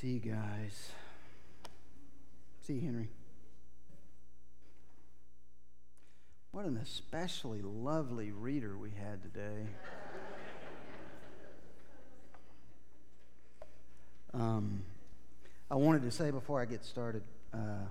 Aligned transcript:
See 0.00 0.12
you 0.12 0.32
guys. 0.32 0.92
See 2.62 2.72
you, 2.72 2.80
Henry. 2.80 3.10
What 6.52 6.64
an 6.64 6.78
especially 6.78 7.60
lovely 7.60 8.32
reader 8.32 8.78
we 8.78 8.92
had 8.92 9.22
today. 9.22 9.66
um, 14.32 14.84
I 15.70 15.74
wanted 15.74 16.00
to 16.04 16.10
say 16.10 16.30
before 16.30 16.62
I 16.62 16.64
get 16.64 16.82
started 16.82 17.22
uh, 17.52 17.84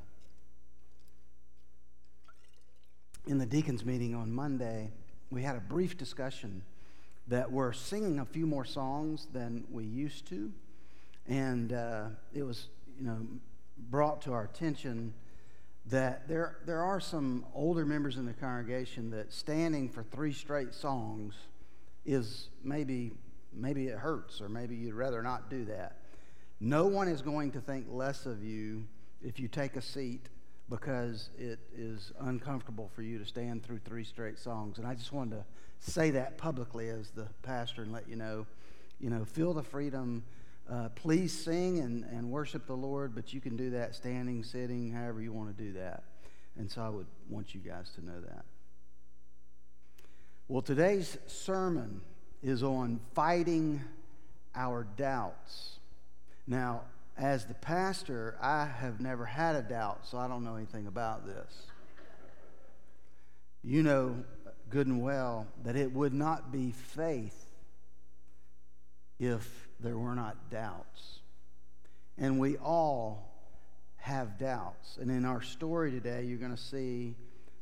in 3.27 3.37
the 3.37 3.45
deacons 3.45 3.85
meeting 3.85 4.15
on 4.15 4.33
Monday, 4.33 4.89
we 5.29 5.43
had 5.43 5.55
a 5.55 5.61
brief 5.61 5.95
discussion 5.95 6.63
that 7.27 7.51
we're 7.51 7.71
singing 7.71 8.17
a 8.17 8.25
few 8.25 8.47
more 8.47 8.65
songs 8.65 9.27
than 9.31 9.65
we 9.69 9.83
used 9.83 10.27
to. 10.29 10.51
And 11.29 11.71
uh, 11.73 12.05
it 12.33 12.43
was, 12.43 12.67
you 12.99 13.05
know, 13.05 13.19
brought 13.77 14.21
to 14.23 14.33
our 14.33 14.43
attention 14.43 15.13
that 15.85 16.27
there, 16.27 16.57
there 16.65 16.83
are 16.83 16.99
some 16.99 17.45
older 17.53 17.85
members 17.85 18.17
in 18.17 18.25
the 18.25 18.33
congregation 18.33 19.11
that 19.11 19.31
standing 19.31 19.89
for 19.89 20.03
three 20.03 20.33
straight 20.33 20.73
songs 20.73 21.35
is 22.05 22.49
maybe, 22.63 23.11
maybe 23.53 23.87
it 23.87 23.97
hurts, 23.97 24.41
or 24.41 24.49
maybe 24.49 24.75
you'd 24.75 24.95
rather 24.95 25.21
not 25.21 25.49
do 25.49 25.65
that. 25.65 25.97
No 26.59 26.87
one 26.87 27.07
is 27.07 27.21
going 27.21 27.51
to 27.51 27.61
think 27.61 27.85
less 27.89 28.25
of 28.25 28.43
you 28.43 28.85
if 29.23 29.39
you 29.39 29.47
take 29.47 29.75
a 29.75 29.81
seat 29.81 30.29
because 30.69 31.29
it 31.37 31.59
is 31.75 32.11
uncomfortable 32.21 32.89
for 32.93 33.01
you 33.01 33.17
to 33.17 33.25
stand 33.25 33.63
through 33.63 33.79
three 33.79 34.03
straight 34.03 34.37
songs. 34.37 34.77
And 34.77 34.85
I 34.85 34.93
just 34.93 35.11
wanted 35.11 35.37
to 35.37 35.45
say 35.79 36.11
that 36.11 36.37
publicly 36.37 36.89
as 36.89 37.09
the 37.11 37.27
pastor 37.43 37.83
and 37.83 37.91
let 37.91 38.07
you 38.09 38.15
know, 38.15 38.45
you 38.99 39.09
know, 39.09 39.25
feel 39.25 39.53
the 39.53 39.63
freedom. 39.63 40.23
Uh, 40.71 40.89
please 40.89 41.33
sing 41.33 41.79
and, 41.79 42.03
and 42.05 42.29
worship 42.29 42.67
the 42.67 42.75
Lord, 42.75 43.15
but 43.15 43.33
you 43.33 43.41
can 43.41 43.57
do 43.57 43.71
that 43.71 43.95
standing, 43.95 44.43
sitting, 44.43 44.91
however 44.91 45.19
you 45.19 45.33
want 45.33 45.55
to 45.57 45.63
do 45.63 45.73
that. 45.73 46.03
And 46.57 46.69
so 46.69 46.81
I 46.81 46.89
would 46.89 47.07
want 47.27 47.55
you 47.55 47.59
guys 47.59 47.89
to 47.95 48.05
know 48.05 48.21
that. 48.21 48.45
Well, 50.47 50.61
today's 50.61 51.17
sermon 51.25 52.01
is 52.43 52.61
on 52.61 52.99
fighting 53.13 53.81
our 54.53 54.85
doubts. 54.95 55.79
Now, 56.45 56.81
as 57.17 57.45
the 57.45 57.53
pastor, 57.55 58.37
I 58.41 58.65
have 58.65 58.99
never 58.99 59.25
had 59.25 59.55
a 59.55 59.61
doubt, 59.61 60.05
so 60.05 60.17
I 60.17 60.27
don't 60.27 60.43
know 60.43 60.55
anything 60.55 60.85
about 60.85 61.25
this. 61.25 61.67
You 63.63 63.83
know 63.83 64.23
good 64.69 64.87
and 64.87 65.01
well 65.01 65.47
that 65.63 65.75
it 65.75 65.91
would 65.93 66.13
not 66.13 66.51
be 66.51 66.71
faith 66.71 67.47
if 69.19 69.68
there 69.79 69.97
were 69.97 70.15
not 70.15 70.49
doubts. 70.49 71.19
And 72.17 72.39
we 72.39 72.57
all 72.57 73.29
have 73.97 74.37
doubts. 74.37 74.97
And 74.97 75.09
in 75.09 75.25
our 75.25 75.41
story 75.41 75.91
today, 75.91 76.23
you're 76.23 76.37
going 76.37 76.55
to 76.55 76.61
see 76.61 77.15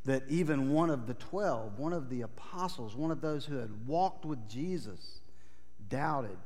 that 0.05 0.23
even 0.29 0.71
one 0.71 0.89
of 0.89 1.05
the 1.05 1.13
12, 1.15 1.77
one 1.77 1.93
of 1.93 2.09
the 2.09 2.21
apostles, 2.21 2.95
one 2.95 3.11
of 3.11 3.21
those 3.21 3.45
who 3.45 3.57
had 3.57 3.87
walked 3.87 4.25
with 4.25 4.47
Jesus, 4.49 5.19
doubted. 5.89 6.37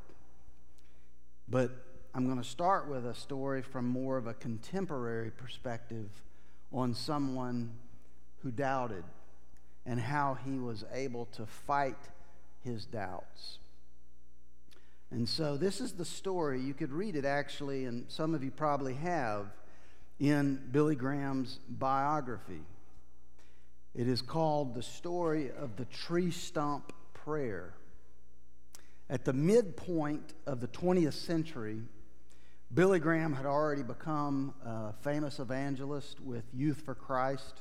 But 1.48 1.72
I'm 2.14 2.26
going 2.26 2.42
to 2.42 2.48
start 2.48 2.90
with 2.90 3.06
a 3.06 3.14
story 3.14 3.62
from 3.62 3.88
more 3.88 4.18
of 4.18 4.28
a 4.28 4.34
contemporary 4.34 5.32
perspective 5.32 6.10
on 6.74 6.94
someone 6.94 7.72
who 8.42 8.52
doubted 8.52 9.04
and 9.86 10.00
how 10.00 10.38
he 10.46 10.58
was 10.58 10.84
able 10.94 11.26
to 11.26 11.46
fight 11.46 11.98
his 12.64 12.86
doubts. 12.86 13.60
And 15.12 15.28
so, 15.28 15.58
this 15.58 15.82
is 15.82 15.92
the 15.92 16.06
story. 16.06 16.62
You 16.62 16.74
could 16.74 16.94
read 16.94 17.18
it 17.18 17.26
actually, 17.26 17.84
and 17.84 18.06
some 18.08 18.34
of 18.34 18.46
you 18.46 18.52
probably 18.52 18.94
have, 18.94 19.48
in 20.20 20.62
Billy 20.72 20.96
Graham's 20.96 21.60
biography. 21.68 22.62
It 23.94 24.08
is 24.08 24.22
called 24.22 24.74
The 24.74 24.82
Story 24.82 25.52
of 25.52 25.76
the 25.76 25.84
Tree 25.84 26.32
Stump 26.32 26.94
Prayer. 27.14 27.74
At 29.10 29.26
the 29.26 29.34
midpoint 29.34 30.34
of 30.48 30.62
the 30.62 30.70
20th 30.70 31.14
century, 31.14 31.82
Billy 32.74 33.00
Graham 33.00 33.34
had 33.34 33.46
already 33.46 33.84
become 33.84 34.54
a 34.66 34.94
famous 35.04 35.40
evangelist 35.40 36.22
with 36.22 36.46
Youth 36.54 36.84
for 36.86 36.96
Christ. 36.96 37.60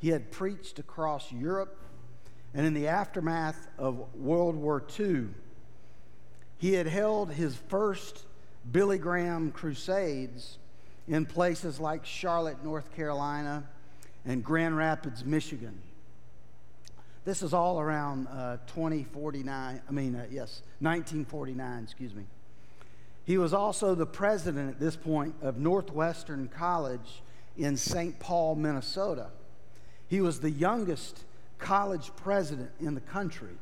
He 0.00 0.08
had 0.08 0.32
preached 0.32 0.80
across 0.80 1.30
Europe, 1.30 1.80
and 2.54 2.66
in 2.66 2.74
the 2.74 2.88
aftermath 2.88 3.68
of 3.78 4.12
World 4.16 4.56
War 4.56 4.84
II, 4.98 5.28
he 6.58 6.74
had 6.74 6.86
held 6.86 7.32
his 7.32 7.56
first 7.68 8.24
Billy 8.70 8.98
Graham 8.98 9.52
crusades 9.52 10.58
in 11.06 11.24
places 11.24 11.80
like 11.80 12.04
Charlotte, 12.04 12.62
North 12.62 12.94
Carolina, 12.94 13.64
and 14.26 14.44
Grand 14.44 14.76
Rapids, 14.76 15.24
Michigan. 15.24 15.80
This 17.24 17.42
is 17.42 17.54
all 17.54 17.80
around 17.80 18.26
uh, 18.28 18.58
2049, 18.66 19.82
I 19.86 19.92
mean, 19.92 20.16
uh, 20.16 20.26
yes, 20.30 20.62
1949, 20.80 21.82
excuse 21.82 22.14
me. 22.14 22.24
He 23.24 23.38
was 23.38 23.52
also 23.52 23.94
the 23.94 24.06
president 24.06 24.70
at 24.70 24.80
this 24.80 24.96
point 24.96 25.34
of 25.42 25.58
Northwestern 25.58 26.48
College 26.48 27.22
in 27.56 27.76
St. 27.76 28.18
Paul, 28.18 28.54
Minnesota. 28.54 29.28
He 30.08 30.20
was 30.20 30.40
the 30.40 30.50
youngest 30.50 31.24
college 31.58 32.10
president 32.16 32.70
in 32.80 32.94
the 32.94 33.00
country. 33.00 33.54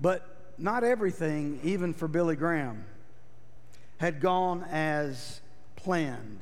But 0.00 0.37
not 0.58 0.84
everything, 0.84 1.60
even 1.62 1.94
for 1.94 2.08
Billy 2.08 2.36
Graham, 2.36 2.84
had 3.98 4.20
gone 4.20 4.64
as 4.70 5.40
planned. 5.76 6.40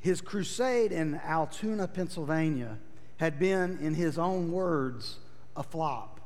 His 0.00 0.20
crusade 0.20 0.92
in 0.92 1.20
Altoona, 1.24 1.88
Pennsylvania, 1.88 2.78
had 3.16 3.38
been, 3.38 3.78
in 3.80 3.94
his 3.94 4.18
own 4.18 4.52
words, 4.52 5.18
a 5.56 5.62
flop. 5.62 6.20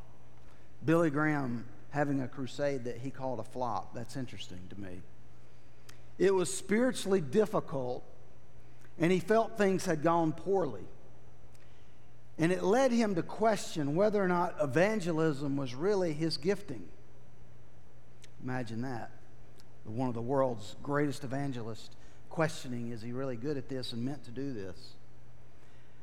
Billy 0.84 1.10
Graham 1.10 1.64
having 1.90 2.20
a 2.20 2.28
crusade 2.28 2.84
that 2.84 2.98
he 2.98 3.10
called 3.10 3.40
a 3.40 3.44
flop. 3.44 3.94
That's 3.94 4.16
interesting 4.16 4.60
to 4.70 4.80
me. 4.80 5.00
It 6.18 6.34
was 6.34 6.52
spiritually 6.52 7.20
difficult, 7.20 8.04
and 8.98 9.12
he 9.12 9.20
felt 9.20 9.56
things 9.56 9.84
had 9.84 10.02
gone 10.02 10.32
poorly. 10.32 10.84
And 12.38 12.52
it 12.52 12.62
led 12.62 12.92
him 12.92 13.14
to 13.16 13.22
question 13.22 13.96
whether 13.96 14.22
or 14.22 14.28
not 14.28 14.54
evangelism 14.60 15.56
was 15.56 15.74
really 15.74 16.12
his 16.12 16.36
gifting. 16.36 16.88
Imagine 18.42 18.82
that. 18.82 19.10
One 19.84 20.08
of 20.08 20.14
the 20.14 20.22
world's 20.22 20.76
greatest 20.82 21.24
evangelists 21.24 21.90
questioning 22.30 22.92
is 22.92 23.02
he 23.02 23.10
really 23.10 23.36
good 23.36 23.56
at 23.56 23.68
this 23.68 23.92
and 23.92 24.04
meant 24.04 24.24
to 24.24 24.30
do 24.30 24.52
this? 24.52 24.76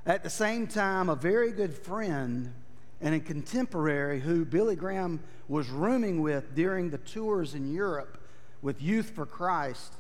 At 0.05 0.23
the 0.23 0.29
same 0.29 0.67
time, 0.67 1.07
a 1.07 1.15
very 1.15 1.51
good 1.51 1.73
friend 1.73 2.53
and 2.99 3.15
a 3.15 3.19
contemporary 3.19 4.19
who 4.19 4.43
Billy 4.43 4.75
Graham 4.75 5.21
was 5.47 5.69
rooming 5.69 6.21
with 6.21 6.55
during 6.55 6.89
the 6.89 6.97
tours 6.97 7.53
in 7.53 7.73
Europe 7.73 8.17
with 8.61 8.81
Youth 8.81 9.11
for 9.11 9.25
Christ, 9.25 9.93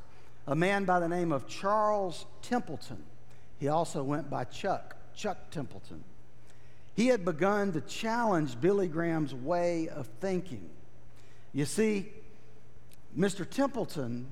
a 0.47 0.55
man 0.55 0.85
by 0.85 0.99
the 0.99 1.07
name 1.07 1.31
of 1.31 1.47
Charles 1.47 2.25
Templeton. 2.41 3.03
He 3.59 3.67
also 3.67 4.03
went 4.03 4.29
by 4.29 4.43
Chuck, 4.43 4.95
Chuck 5.15 5.51
Templeton. 5.51 6.03
He 6.95 7.07
had 7.07 7.25
begun 7.25 7.73
to 7.73 7.81
challenge 7.81 8.59
Billy 8.59 8.87
Graham's 8.87 9.33
way 9.33 9.89
of 9.89 10.07
thinking. 10.19 10.69
You 11.53 11.65
see, 11.65 12.11
Mr. 13.17 13.49
Templeton, 13.49 14.27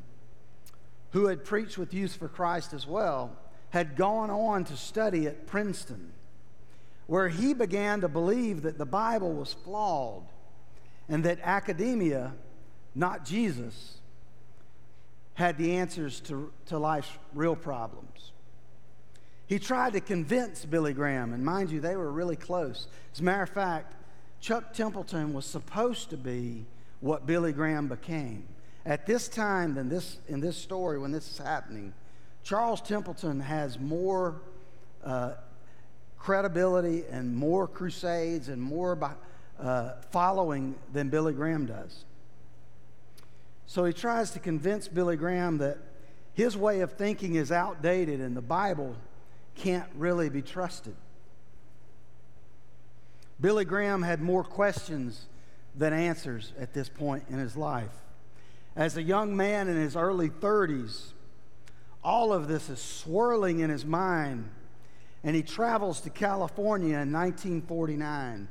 who 1.11 1.27
had 1.27 1.45
preached 1.45 1.77
with 1.77 1.93
Youth 1.93 2.15
for 2.15 2.27
Christ 2.27 2.73
as 2.73 2.87
well, 2.87 3.37
had 3.69 3.95
gone 3.95 4.29
on 4.29 4.65
to 4.65 4.77
study 4.77 5.27
at 5.27 5.47
Princeton 5.47 6.13
where 7.07 7.29
he 7.29 7.53
began 7.53 8.01
to 8.01 8.07
believe 8.07 8.63
that 8.63 8.77
the 8.77 8.85
Bible 8.85 9.31
was 9.33 9.53
flawed 9.53 10.23
and 11.09 11.23
that 11.25 11.39
academia, 11.43 12.33
not 12.95 13.25
Jesus, 13.25 13.97
had 15.33 15.57
the 15.57 15.75
answers 15.77 16.19
to, 16.21 16.51
to 16.67 16.77
life's 16.77 17.09
real 17.33 17.55
problems. 17.55 18.32
He 19.47 19.59
tried 19.59 19.93
to 19.93 20.01
convince 20.01 20.65
Billy 20.65 20.93
Graham, 20.93 21.33
and 21.33 21.43
mind 21.43 21.69
you, 21.69 21.79
they 21.79 21.95
were 21.95 22.11
really 22.11 22.35
close. 22.35 22.87
As 23.13 23.19
a 23.19 23.23
matter 23.23 23.43
of 23.43 23.49
fact, 23.49 23.95
Chuck 24.39 24.73
Templeton 24.73 25.33
was 25.33 25.45
supposed 25.45 26.09
to 26.09 26.17
be 26.17 26.65
what 27.01 27.25
Billy 27.25 27.51
Graham 27.51 27.87
became. 27.87 28.45
At 28.85 29.05
this 29.05 29.27
time, 29.27 29.75
than 29.75 29.89
this, 29.89 30.17
in 30.27 30.39
this 30.39 30.57
story, 30.57 30.97
when 30.99 31.11
this 31.11 31.29
is 31.29 31.37
happening, 31.37 31.93
Charles 32.43 32.81
Templeton 32.81 33.39
has 33.39 33.79
more 33.79 34.41
uh, 35.03 35.33
credibility 36.17 37.03
and 37.09 37.35
more 37.35 37.67
crusades 37.67 38.49
and 38.49 38.61
more 38.61 38.97
uh, 39.59 39.91
following 40.11 40.75
than 40.91 41.09
Billy 41.09 41.33
Graham 41.33 41.65
does. 41.65 42.05
So 43.65 43.85
he 43.85 43.93
tries 43.93 44.31
to 44.31 44.39
convince 44.39 44.87
Billy 44.87 45.15
Graham 45.15 45.57
that 45.59 45.77
his 46.33 46.57
way 46.57 46.81
of 46.81 46.93
thinking 46.93 47.35
is 47.35 47.51
outdated 47.51 48.19
and 48.19 48.35
the 48.35 48.41
Bible 48.41 48.95
can't 49.55 49.89
really 49.95 50.29
be 50.29 50.41
trusted. 50.41 50.95
Billy 53.39 53.65
Graham 53.65 54.03
had 54.03 54.21
more 54.21 54.43
questions 54.43 55.25
than 55.75 55.91
answers 55.91 56.53
at 56.59 56.73
this 56.73 56.89
point 56.89 57.25
in 57.29 57.39
his 57.39 57.57
life. 57.57 57.91
As 58.75 58.97
a 58.97 59.03
young 59.03 59.35
man 59.35 59.67
in 59.67 59.75
his 59.75 59.95
early 59.95 60.29
30s, 60.29 61.11
all 62.03 62.33
of 62.33 62.47
this 62.47 62.69
is 62.69 62.81
swirling 62.81 63.59
in 63.59 63.69
his 63.69 63.85
mind, 63.85 64.49
and 65.23 65.35
he 65.35 65.41
travels 65.43 66.01
to 66.01 66.09
California 66.09 66.97
in 66.97 67.11
1949. 67.11 68.47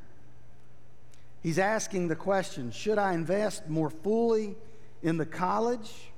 He's 1.42 1.58
asking 1.58 2.08
the 2.08 2.16
question 2.16 2.70
Should 2.70 2.98
I 2.98 3.14
invest 3.14 3.68
more 3.68 3.90
fully 3.90 4.56
in 5.02 5.16
the 5.16 5.26
college, 5.26 6.12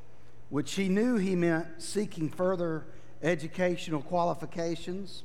which 0.50 0.74
he 0.74 0.88
knew 0.88 1.16
he 1.16 1.34
meant 1.34 1.66
seeking 1.82 2.28
further 2.28 2.84
educational 3.24 4.02
qualifications? 4.02 5.24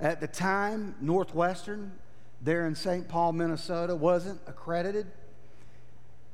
At 0.00 0.20
the 0.20 0.26
time, 0.26 0.96
Northwestern, 1.00 1.92
there 2.42 2.66
in 2.66 2.74
St. 2.74 3.08
Paul, 3.08 3.32
Minnesota, 3.32 3.94
wasn't 3.94 4.40
accredited. 4.46 5.06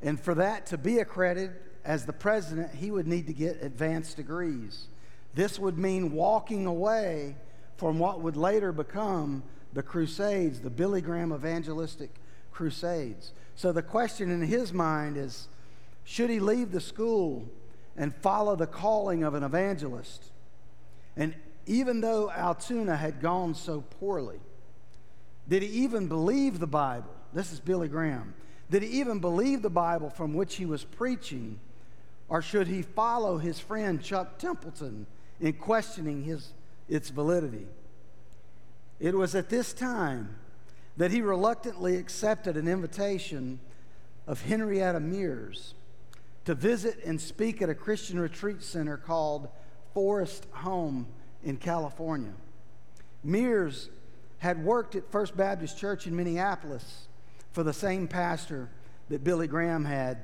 And 0.00 0.19
for 0.19 0.34
that 0.37 0.67
to 0.67 0.78
be 0.78 0.99
accredited 0.99 1.56
as 1.84 2.06
the 2.06 2.12
president, 2.12 2.75
he 2.75 2.90
would 2.90 3.06
need 3.06 3.26
to 3.26 3.32
get 3.32 3.62
advanced 3.62 4.17
degrees. 4.17 4.87
This 5.34 5.58
would 5.58 5.78
mean 5.78 6.12
walking 6.12 6.67
away 6.67 7.37
from 7.76 7.99
what 7.99 8.20
would 8.20 8.37
later 8.37 8.72
become 8.72 9.43
the 9.72 9.82
Crusades, 9.82 10.61
the 10.61 10.70
Billy 10.70 11.00
Graham 11.00 11.32
evangelistic 11.32 12.11
crusades. 12.50 13.32
So 13.55 13.72
the 13.72 13.82
question 13.82 14.31
in 14.31 14.43
his 14.43 14.72
mind 14.72 15.17
is 15.17 15.49
should 16.05 16.31
he 16.31 16.40
leave 16.40 16.72
the 16.72 16.81
school 16.81 17.49
and 17.96 18.14
follow 18.17 18.56
the 18.56 18.67
calling 18.67 19.22
of 19.22 19.34
an 19.34 19.43
evangelist? 19.43 20.31
And 21.16 21.34
even 21.66 22.00
though 22.00 22.30
Altoona 22.30 22.96
had 22.96 23.20
gone 23.20 23.54
so 23.54 23.82
poorly, 23.98 24.40
did 25.48 25.62
he 25.62 25.68
even 25.84 26.06
believe 26.06 26.58
the 26.58 26.66
Bible? 26.66 27.14
This 27.32 27.52
is 27.52 27.60
Billy 27.60 27.88
Graham. 27.88 28.34
Did 28.70 28.82
he 28.82 29.00
even 29.00 29.18
believe 29.18 29.62
the 29.62 29.70
Bible 29.70 30.10
from 30.10 30.34
which 30.34 30.56
he 30.56 30.66
was 30.66 30.84
preaching? 30.84 31.58
Or 32.28 32.40
should 32.40 32.68
he 32.68 32.82
follow 32.82 33.38
his 33.38 33.58
friend 33.58 34.02
Chuck 34.02 34.38
Templeton 34.38 35.06
in 35.40 35.54
questioning 35.54 36.22
his, 36.22 36.52
its 36.88 37.10
validity? 37.10 37.66
It 39.00 39.14
was 39.16 39.34
at 39.34 39.48
this 39.48 39.72
time 39.72 40.36
that 40.96 41.10
he 41.10 41.22
reluctantly 41.22 41.96
accepted 41.96 42.56
an 42.56 42.68
invitation 42.68 43.58
of 44.26 44.42
Henrietta 44.42 45.00
Mears 45.00 45.74
to 46.44 46.54
visit 46.54 47.02
and 47.04 47.20
speak 47.20 47.60
at 47.62 47.68
a 47.68 47.74
Christian 47.74 48.20
retreat 48.20 48.62
center 48.62 48.96
called 48.96 49.48
Forest 49.94 50.46
Home 50.52 51.06
in 51.42 51.56
California. 51.56 52.32
Mears 53.22 53.90
had 54.38 54.64
worked 54.64 54.94
at 54.94 55.10
First 55.10 55.37
Baptist 55.37 55.78
Church 55.78 56.06
in 56.06 56.16
Minneapolis 56.16 57.08
for 57.52 57.62
the 57.62 57.72
same 57.72 58.08
pastor 58.08 58.69
that 59.08 59.25
Billy 59.25 59.46
Graham 59.46 59.84
had 59.84 60.19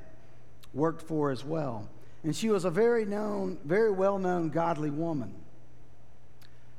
worked 0.73 1.01
for 1.01 1.31
as 1.31 1.43
well. 1.43 1.87
And 2.23 2.35
she 2.35 2.49
was 2.49 2.65
a 2.65 2.71
very 2.71 3.05
known, 3.05 3.59
very 3.63 3.91
well 3.91 4.17
known 4.17 4.49
godly 4.49 4.89
woman. 4.89 5.33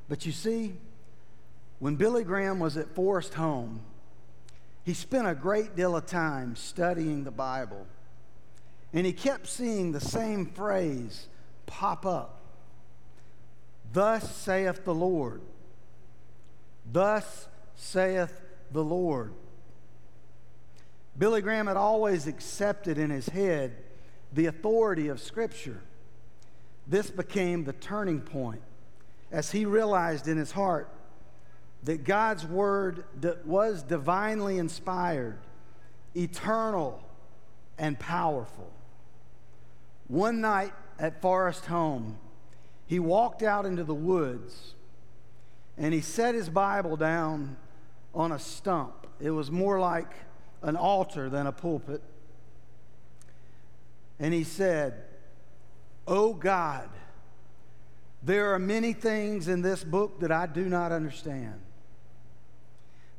But 0.09 0.25
you 0.25 0.31
see, 0.31 0.75
when 1.79 1.95
Billy 1.95 2.23
Graham 2.23 2.59
was 2.59 2.75
at 2.75 2.93
Forest 2.93 3.35
Home, 3.35 3.81
he 4.83 4.93
spent 4.93 5.27
a 5.27 5.35
great 5.35 5.75
deal 5.75 5.95
of 5.95 6.05
time 6.05 6.55
studying 6.55 7.23
the 7.23 7.31
Bible. 7.31 7.85
And 8.91 9.05
he 9.05 9.13
kept 9.13 9.47
seeing 9.47 9.91
the 9.91 10.01
same 10.01 10.47
phrase 10.47 11.27
pop 11.67 12.05
up 12.05 12.38
Thus 13.91 14.35
saith 14.35 14.85
the 14.85 14.93
Lord. 14.93 15.41
Thus 16.91 17.47
saith 17.75 18.41
the 18.71 18.83
Lord. 18.83 19.33
Billy 21.17 21.41
Graham 21.41 21.67
had 21.67 21.77
always 21.77 22.27
accepted 22.27 22.97
in 22.97 23.09
his 23.09 23.27
head 23.27 23.75
the 24.31 24.45
authority 24.45 25.07
of 25.07 25.19
Scripture. 25.19 25.81
This 26.87 27.09
became 27.09 27.63
the 27.63 27.73
turning 27.73 28.21
point 28.21 28.61
as 29.31 29.51
he 29.51 29.65
realized 29.65 30.27
in 30.27 30.37
his 30.37 30.51
heart 30.51 30.89
that 31.83 32.03
God's 32.03 32.45
Word 32.45 33.03
was 33.45 33.83
divinely 33.83 34.57
inspired, 34.57 35.37
eternal, 36.15 37.01
and 37.77 37.97
powerful. 37.99 38.71
One 40.07 40.41
night 40.41 40.73
at 40.97 41.21
Forest 41.21 41.65
Home, 41.67 42.17
he 42.89 42.97
walked 42.97 43.43
out 43.43 43.67
into 43.67 43.83
the 43.83 43.93
woods 43.93 44.73
and 45.77 45.93
he 45.93 46.01
set 46.01 46.33
his 46.33 46.49
Bible 46.49 46.97
down 46.97 47.55
on 48.15 48.31
a 48.31 48.39
stump. 48.39 49.05
It 49.21 49.29
was 49.29 49.51
more 49.51 49.79
like 49.79 50.11
an 50.63 50.75
altar 50.75 51.29
than 51.29 51.45
a 51.45 51.51
pulpit. 51.51 52.01
And 54.19 54.33
he 54.33 54.43
said, 54.43 55.03
Oh 56.07 56.33
God, 56.33 56.89
there 58.23 58.55
are 58.55 58.59
many 58.59 58.93
things 58.93 59.47
in 59.47 59.61
this 59.61 59.83
book 59.83 60.21
that 60.21 60.31
I 60.31 60.47
do 60.47 60.65
not 60.65 60.91
understand. 60.91 61.61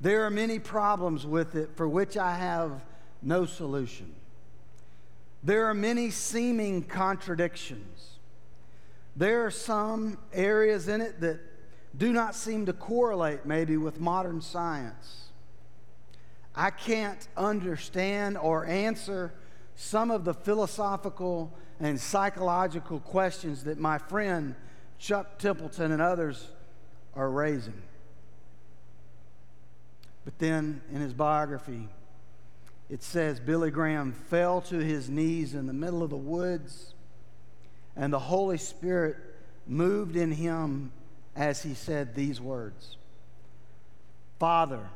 There 0.00 0.25
are 0.25 0.31
many 0.31 0.58
problems 0.58 1.25
with 1.25 1.55
it 1.55 1.70
for 1.76 1.88
which 1.88 2.16
I 2.16 2.34
have 2.34 2.82
no 3.23 3.46
solution. 3.46 4.12
There 5.44 5.66
are 5.66 5.75
many 5.75 6.11
seeming 6.11 6.82
contradictions. 6.82 8.10
There 9.17 9.45
are 9.45 9.51
some 9.51 10.19
areas 10.33 10.89
in 10.89 11.01
it 11.01 11.21
that 11.21 11.41
do 11.97 12.12
not 12.12 12.35
seem 12.35 12.67
to 12.67 12.73
correlate 12.73 13.45
maybe 13.45 13.77
with 13.77 14.01
modern 14.01 14.41
science. 14.41 15.31
I 16.55 16.71
can't 16.71 17.27
understand 17.37 18.39
or 18.39 18.67
answer 18.67 19.33
some 19.75 20.11
of 20.11 20.25
the 20.25 20.35
philosophical 20.35 21.53
and 21.81 21.99
psychological 22.01 23.01
questions 23.01 23.65
that 23.65 23.79
my 23.79 23.99
friend 23.99 24.55
Chuck 24.99 25.39
Templeton 25.39 25.93
and 25.93 26.03
others 26.03 26.49
are 27.15 27.31
raising. 27.31 27.83
But 30.25 30.39
then 30.39 30.83
in 30.93 31.01
his 31.01 31.15
biography, 31.15 31.89
it 32.91 33.03
says 33.03 33.41
Billy 33.41 33.71
Graham 33.71 34.12
fell 34.12 34.61
to 34.62 34.79
his 34.79 35.09
knees 35.09 35.55
in 35.55 35.67
the 35.67 35.73
middle 35.73 36.03
of 36.03 36.11
the 36.11 36.17
woods, 36.17 36.95
and 37.96 38.12
the 38.12 38.19
Holy 38.19 38.58
Spirit 38.58 39.16
moved 39.66 40.16
in 40.16 40.32
him 40.32 40.92
as 41.37 41.62
he 41.62 41.75
said 41.75 42.14
these 42.14 42.40
words 42.40 42.96
Father, 44.38 44.88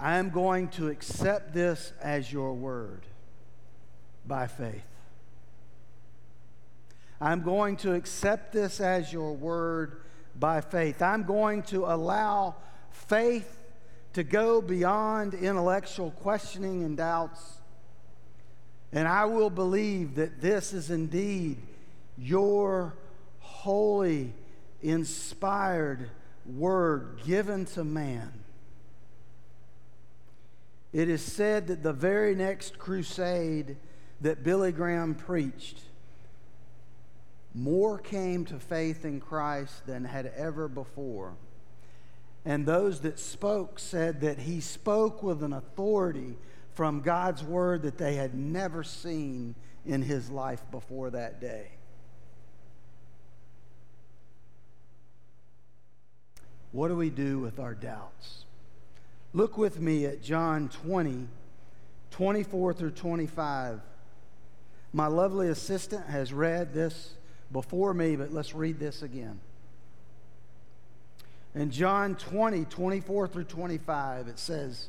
I 0.00 0.16
am 0.16 0.30
going 0.30 0.68
to 0.68 0.88
accept 0.88 1.54
this 1.54 1.92
as 2.02 2.32
your 2.32 2.54
word 2.54 3.02
by 4.26 4.46
faith. 4.46 4.84
I'm 7.20 7.42
going 7.42 7.76
to 7.78 7.94
accept 7.94 8.52
this 8.52 8.80
as 8.80 9.12
your 9.12 9.34
word 9.34 10.00
by 10.38 10.60
faith. 10.60 11.00
I'm 11.00 11.22
going 11.22 11.62
to 11.64 11.84
allow 11.84 12.56
faith 12.90 13.64
to 14.14 14.24
go 14.24 14.60
beyond 14.60 15.34
intellectual 15.34 16.10
questioning 16.10 16.84
and 16.84 16.96
doubts. 16.96 17.53
And 18.94 19.08
I 19.08 19.24
will 19.24 19.50
believe 19.50 20.14
that 20.14 20.40
this 20.40 20.72
is 20.72 20.88
indeed 20.88 21.58
your 22.16 22.94
holy, 23.40 24.32
inspired 24.82 26.10
word 26.46 27.18
given 27.26 27.64
to 27.64 27.82
man. 27.82 28.32
It 30.92 31.08
is 31.08 31.22
said 31.22 31.66
that 31.66 31.82
the 31.82 31.92
very 31.92 32.36
next 32.36 32.78
crusade 32.78 33.76
that 34.20 34.44
Billy 34.44 34.70
Graham 34.70 35.16
preached, 35.16 35.80
more 37.52 37.98
came 37.98 38.44
to 38.44 38.60
faith 38.60 39.04
in 39.04 39.20
Christ 39.20 39.86
than 39.86 40.04
had 40.04 40.26
ever 40.36 40.68
before. 40.68 41.34
And 42.44 42.64
those 42.64 43.00
that 43.00 43.18
spoke 43.18 43.80
said 43.80 44.20
that 44.20 44.38
he 44.40 44.60
spoke 44.60 45.20
with 45.20 45.42
an 45.42 45.52
authority 45.52 46.36
from 46.74 47.00
God's 47.00 47.42
word 47.42 47.82
that 47.82 47.98
they 47.98 48.14
had 48.14 48.34
never 48.34 48.82
seen 48.82 49.54
in 49.86 50.02
his 50.02 50.30
life 50.30 50.62
before 50.70 51.10
that 51.10 51.40
day. 51.40 51.68
What 56.72 56.88
do 56.88 56.96
we 56.96 57.10
do 57.10 57.38
with 57.38 57.60
our 57.60 57.74
doubts? 57.74 58.44
Look 59.32 59.56
with 59.56 59.80
me 59.80 60.06
at 60.06 60.22
John 60.22 60.68
20, 60.68 61.28
24 62.10 62.74
through 62.74 62.90
25. 62.90 63.80
My 64.92 65.06
lovely 65.06 65.48
assistant 65.48 66.06
has 66.06 66.32
read 66.32 66.74
this 66.74 67.12
before 67.52 67.94
me, 67.94 68.16
but 68.16 68.32
let's 68.32 68.54
read 68.54 68.80
this 68.80 69.02
again. 69.02 69.40
In 71.54 71.70
John 71.70 72.16
20, 72.16 72.64
24 72.64 73.28
through 73.28 73.44
25, 73.44 74.26
it 74.26 74.38
says, 74.38 74.88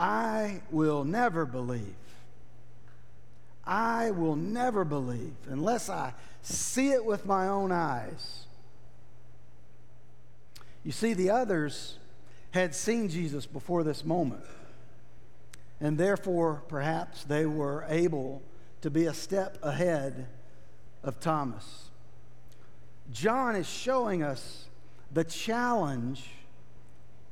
I 0.00 0.62
will 0.70 1.04
never 1.04 1.44
believe. 1.44 1.94
I 3.66 4.12
will 4.12 4.34
never 4.34 4.82
believe 4.82 5.34
unless 5.46 5.90
I 5.90 6.14
see 6.40 6.92
it 6.92 7.04
with 7.04 7.26
my 7.26 7.48
own 7.48 7.70
eyes. 7.70 8.46
You 10.84 10.92
see, 10.92 11.12
the 11.12 11.28
others 11.28 11.98
had 12.52 12.74
seen 12.74 13.10
Jesus 13.10 13.44
before 13.44 13.84
this 13.84 14.02
moment, 14.02 14.42
and 15.82 15.98
therefore, 15.98 16.62
perhaps 16.66 17.24
they 17.24 17.44
were 17.44 17.84
able 17.86 18.40
to 18.80 18.88
be 18.88 19.04
a 19.04 19.12
step 19.12 19.58
ahead 19.62 20.28
of 21.02 21.20
Thomas. 21.20 21.90
John 23.12 23.54
is 23.54 23.68
showing 23.68 24.22
us 24.22 24.64
the 25.12 25.24
challenge 25.24 26.26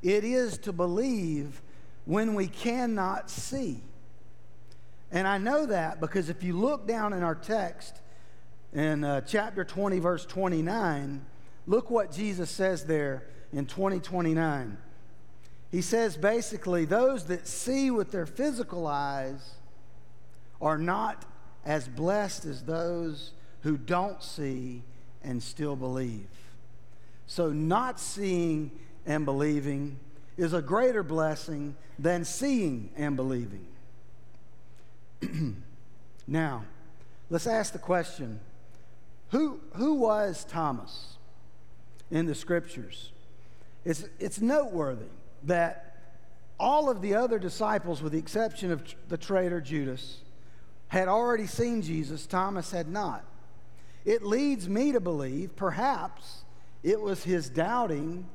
it 0.02 0.22
is 0.22 0.58
to 0.58 0.72
believe 0.74 1.62
when 2.08 2.34
we 2.34 2.46
cannot 2.46 3.28
see. 3.28 3.82
And 5.12 5.28
I 5.28 5.36
know 5.36 5.66
that 5.66 6.00
because 6.00 6.30
if 6.30 6.42
you 6.42 6.56
look 6.56 6.86
down 6.86 7.12
in 7.12 7.22
our 7.22 7.34
text 7.34 8.00
in 8.72 9.04
uh, 9.04 9.20
chapter 9.20 9.62
20, 9.62 9.98
verse 9.98 10.24
29, 10.24 11.22
look 11.66 11.90
what 11.90 12.10
Jesus 12.10 12.50
says 12.50 12.84
there 12.84 13.24
in 13.52 13.66
2029. 13.66 14.78
He 15.70 15.82
says 15.82 16.16
basically, 16.16 16.86
those 16.86 17.26
that 17.26 17.46
see 17.46 17.90
with 17.90 18.10
their 18.10 18.24
physical 18.24 18.86
eyes 18.86 19.56
are 20.62 20.78
not 20.78 21.26
as 21.66 21.88
blessed 21.88 22.46
as 22.46 22.62
those 22.62 23.32
who 23.64 23.76
don't 23.76 24.22
see 24.22 24.82
and 25.22 25.42
still 25.42 25.76
believe. 25.76 26.26
So, 27.26 27.52
not 27.52 28.00
seeing 28.00 28.70
and 29.04 29.26
believing 29.26 29.98
is 30.38 30.54
a 30.54 30.62
greater 30.62 31.02
blessing 31.02 31.76
than 31.98 32.24
seeing 32.24 32.90
and 32.96 33.16
believing. 33.16 33.66
now, 36.26 36.64
let's 37.28 37.46
ask 37.46 37.72
the 37.72 37.78
question 37.78 38.40
who, 39.30 39.60
who 39.74 39.94
was 39.94 40.44
Thomas 40.44 41.16
in 42.10 42.24
the 42.24 42.34
scriptures? 42.34 43.12
It's, 43.84 44.04
it's 44.18 44.40
noteworthy 44.40 45.10
that 45.42 45.96
all 46.58 46.88
of 46.88 47.02
the 47.02 47.14
other 47.14 47.38
disciples, 47.38 48.00
with 48.00 48.12
the 48.12 48.18
exception 48.18 48.72
of 48.72 48.82
the 49.08 49.18
traitor 49.18 49.60
Judas, 49.60 50.20
had 50.86 51.08
already 51.08 51.46
seen 51.46 51.82
Jesus, 51.82 52.26
Thomas 52.26 52.70
had 52.70 52.88
not. 52.88 53.24
It 54.04 54.22
leads 54.22 54.68
me 54.68 54.92
to 54.92 55.00
believe 55.00 55.54
perhaps 55.56 56.42
it 56.82 57.00
was 57.00 57.24
his 57.24 57.50
doubting 57.50 58.26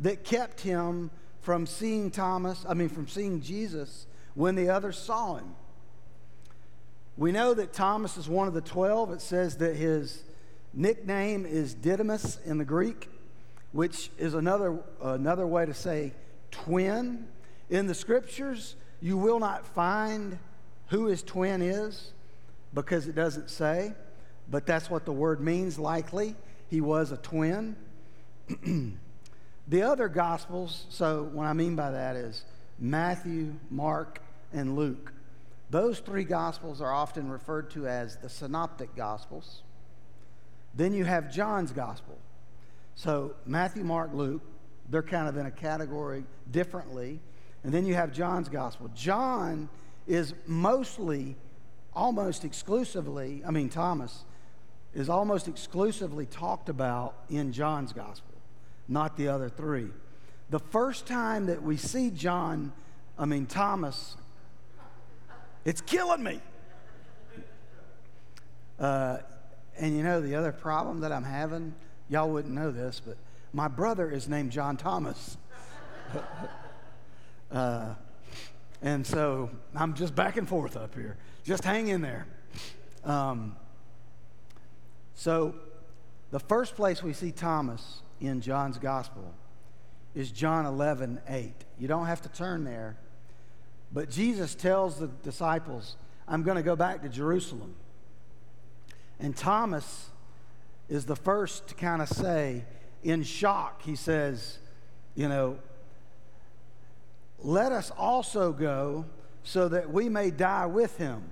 that 0.00 0.24
kept 0.24 0.60
him 0.60 1.10
from 1.42 1.66
seeing 1.66 2.10
Thomas, 2.10 2.64
I 2.68 2.74
mean, 2.74 2.88
from 2.88 3.08
seeing 3.08 3.40
Jesus 3.40 4.06
when 4.34 4.54
the 4.54 4.70
others 4.70 4.96
saw 4.96 5.36
him. 5.36 5.54
We 7.16 7.32
know 7.32 7.52
that 7.52 7.72
Thomas 7.72 8.16
is 8.16 8.28
one 8.28 8.48
of 8.48 8.54
the 8.54 8.60
12. 8.62 9.12
It 9.12 9.20
says 9.20 9.56
that 9.56 9.76
his 9.76 10.22
nickname 10.72 11.44
is 11.44 11.74
Didymus 11.74 12.38
in 12.46 12.58
the 12.58 12.64
Greek, 12.64 13.10
which 13.72 14.10
is 14.16 14.34
another, 14.34 14.78
another 15.02 15.46
way 15.46 15.66
to 15.66 15.74
say 15.74 16.12
twin. 16.50 17.26
In 17.68 17.86
the 17.86 17.94
scriptures, 17.94 18.76
you 19.00 19.18
will 19.18 19.40
not 19.40 19.66
find 19.66 20.38
who 20.88 21.06
his 21.06 21.22
twin 21.22 21.60
is 21.60 22.12
because 22.72 23.08
it 23.08 23.14
doesn't 23.14 23.50
say, 23.50 23.92
but 24.48 24.64
that's 24.64 24.88
what 24.88 25.04
the 25.04 25.12
word 25.12 25.40
means 25.40 25.78
likely. 25.78 26.36
He 26.68 26.80
was 26.80 27.10
a 27.10 27.16
twin. 27.16 27.76
the 29.68 29.82
other 29.82 30.08
gospels, 30.08 30.86
so 30.88 31.28
what 31.32 31.46
I 31.46 31.52
mean 31.52 31.76
by 31.76 31.90
that 31.90 32.16
is 32.16 32.44
Matthew, 32.78 33.54
Mark, 33.70 34.20
and 34.52 34.76
Luke. 34.76 35.12
Those 35.70 36.00
three 36.00 36.24
gospels 36.24 36.80
are 36.80 36.92
often 36.92 37.30
referred 37.30 37.70
to 37.70 37.86
as 37.86 38.16
the 38.16 38.28
synoptic 38.28 38.94
gospels. 38.94 39.62
Then 40.74 40.92
you 40.92 41.04
have 41.04 41.32
John's 41.32 41.72
gospel. 41.72 42.18
So 42.94 43.34
Matthew, 43.46 43.84
Mark, 43.84 44.10
Luke, 44.12 44.42
they're 44.90 45.02
kind 45.02 45.28
of 45.28 45.36
in 45.36 45.46
a 45.46 45.50
category 45.50 46.24
differently. 46.50 47.20
And 47.64 47.72
then 47.72 47.86
you 47.86 47.94
have 47.94 48.12
John's 48.12 48.48
gospel. 48.48 48.90
John 48.94 49.68
is 50.06 50.34
mostly, 50.46 51.36
almost 51.94 52.44
exclusively, 52.44 53.42
I 53.46 53.50
mean, 53.50 53.68
Thomas 53.68 54.24
is 54.94 55.08
almost 55.08 55.48
exclusively 55.48 56.26
talked 56.26 56.68
about 56.68 57.14
in 57.30 57.52
John's 57.52 57.92
gospel, 57.92 58.31
not 58.92 59.16
the 59.16 59.28
other 59.28 59.48
three. 59.48 59.88
The 60.50 60.58
first 60.58 61.06
time 61.06 61.46
that 61.46 61.62
we 61.62 61.76
see 61.76 62.10
John, 62.10 62.72
I 63.18 63.24
mean, 63.24 63.46
Thomas 63.46 64.16
it's 65.64 65.80
killing 65.80 66.22
me. 66.22 66.40
Uh, 68.78 69.18
and 69.78 69.96
you 69.96 70.02
know, 70.02 70.20
the 70.20 70.34
other 70.34 70.50
problem 70.50 71.00
that 71.00 71.12
I'm 71.12 71.24
having, 71.24 71.74
y'all 72.08 72.28
wouldn't 72.30 72.52
know 72.52 72.72
this, 72.72 73.00
but 73.04 73.16
my 73.52 73.68
brother 73.68 74.10
is 74.10 74.28
named 74.28 74.50
John 74.50 74.76
Thomas. 74.76 75.36
uh, 77.52 77.94
and 78.82 79.06
so 79.06 79.50
I'm 79.74 79.94
just 79.94 80.16
back 80.16 80.36
and 80.36 80.48
forth 80.48 80.76
up 80.76 80.94
here. 80.94 81.16
Just 81.44 81.62
hang 81.62 81.88
in 81.88 82.02
there. 82.02 82.26
Um, 83.04 83.56
so 85.14 85.54
the 86.32 86.40
first 86.40 86.74
place 86.74 87.02
we 87.02 87.12
see 87.12 87.30
Thomas 87.30 88.02
in 88.22 88.40
John's 88.40 88.78
gospel 88.78 89.34
is 90.14 90.30
John 90.30 90.64
11, 90.64 91.20
8. 91.28 91.52
You 91.78 91.88
don't 91.88 92.06
have 92.06 92.22
to 92.22 92.28
turn 92.28 92.64
there. 92.64 92.96
But 93.92 94.10
Jesus 94.10 94.54
tells 94.54 94.98
the 94.98 95.08
disciples, 95.08 95.96
I'm 96.28 96.42
going 96.42 96.56
to 96.56 96.62
go 96.62 96.76
back 96.76 97.02
to 97.02 97.08
Jerusalem. 97.08 97.74
And 99.18 99.36
Thomas 99.36 100.10
is 100.88 101.04
the 101.04 101.16
first 101.16 101.68
to 101.68 101.74
kind 101.74 102.00
of 102.00 102.08
say, 102.08 102.64
in 103.02 103.24
shock, 103.24 103.82
he 103.82 103.96
says, 103.96 104.58
You 105.14 105.28
know, 105.28 105.58
let 107.40 107.72
us 107.72 107.90
also 107.98 108.52
go 108.52 109.04
so 109.42 109.68
that 109.68 109.90
we 109.90 110.08
may 110.08 110.30
die 110.30 110.66
with 110.66 110.96
him. 110.96 111.24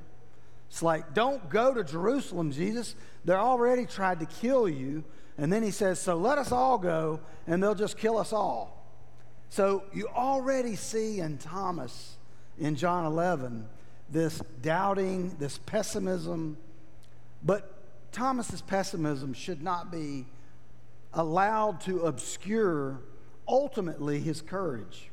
It's 0.68 0.82
like, 0.82 1.14
don't 1.14 1.48
go 1.48 1.74
to 1.74 1.82
Jerusalem, 1.82 2.52
Jesus. 2.52 2.94
They're 3.24 3.40
already 3.40 3.86
tried 3.86 4.20
to 4.20 4.26
kill 4.26 4.68
you. 4.68 5.04
And 5.38 5.52
then 5.52 5.62
he 5.62 5.70
says, 5.70 5.98
So 5.98 6.16
let 6.16 6.38
us 6.38 6.52
all 6.52 6.78
go, 6.78 7.20
and 7.46 7.62
they'll 7.62 7.74
just 7.74 7.96
kill 7.96 8.18
us 8.18 8.32
all. 8.32 8.76
So 9.48 9.84
you 9.92 10.06
already 10.08 10.76
see 10.76 11.20
in 11.20 11.38
Thomas 11.38 12.16
in 12.58 12.76
John 12.76 13.04
11 13.04 13.66
this 14.10 14.40
doubting, 14.62 15.36
this 15.38 15.58
pessimism. 15.58 16.56
But 17.42 17.72
Thomas's 18.12 18.62
pessimism 18.62 19.32
should 19.34 19.62
not 19.62 19.90
be 19.90 20.26
allowed 21.12 21.80
to 21.82 22.06
obscure 22.06 23.00
ultimately 23.48 24.20
his 24.20 24.40
courage. 24.40 25.10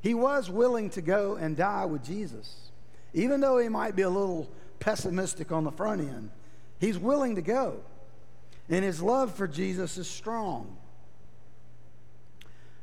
He 0.00 0.14
was 0.14 0.50
willing 0.50 0.90
to 0.90 1.02
go 1.02 1.36
and 1.36 1.56
die 1.56 1.86
with 1.86 2.04
Jesus. 2.04 2.70
Even 3.14 3.40
though 3.40 3.58
he 3.58 3.68
might 3.68 3.94
be 3.94 4.02
a 4.02 4.10
little 4.10 4.50
pessimistic 4.80 5.52
on 5.52 5.64
the 5.64 5.70
front 5.72 6.00
end, 6.00 6.30
he's 6.78 6.98
willing 6.98 7.36
to 7.36 7.42
go. 7.42 7.80
And 8.68 8.84
his 8.84 9.02
love 9.02 9.34
for 9.34 9.46
Jesus 9.46 9.98
is 9.98 10.08
strong. 10.08 10.76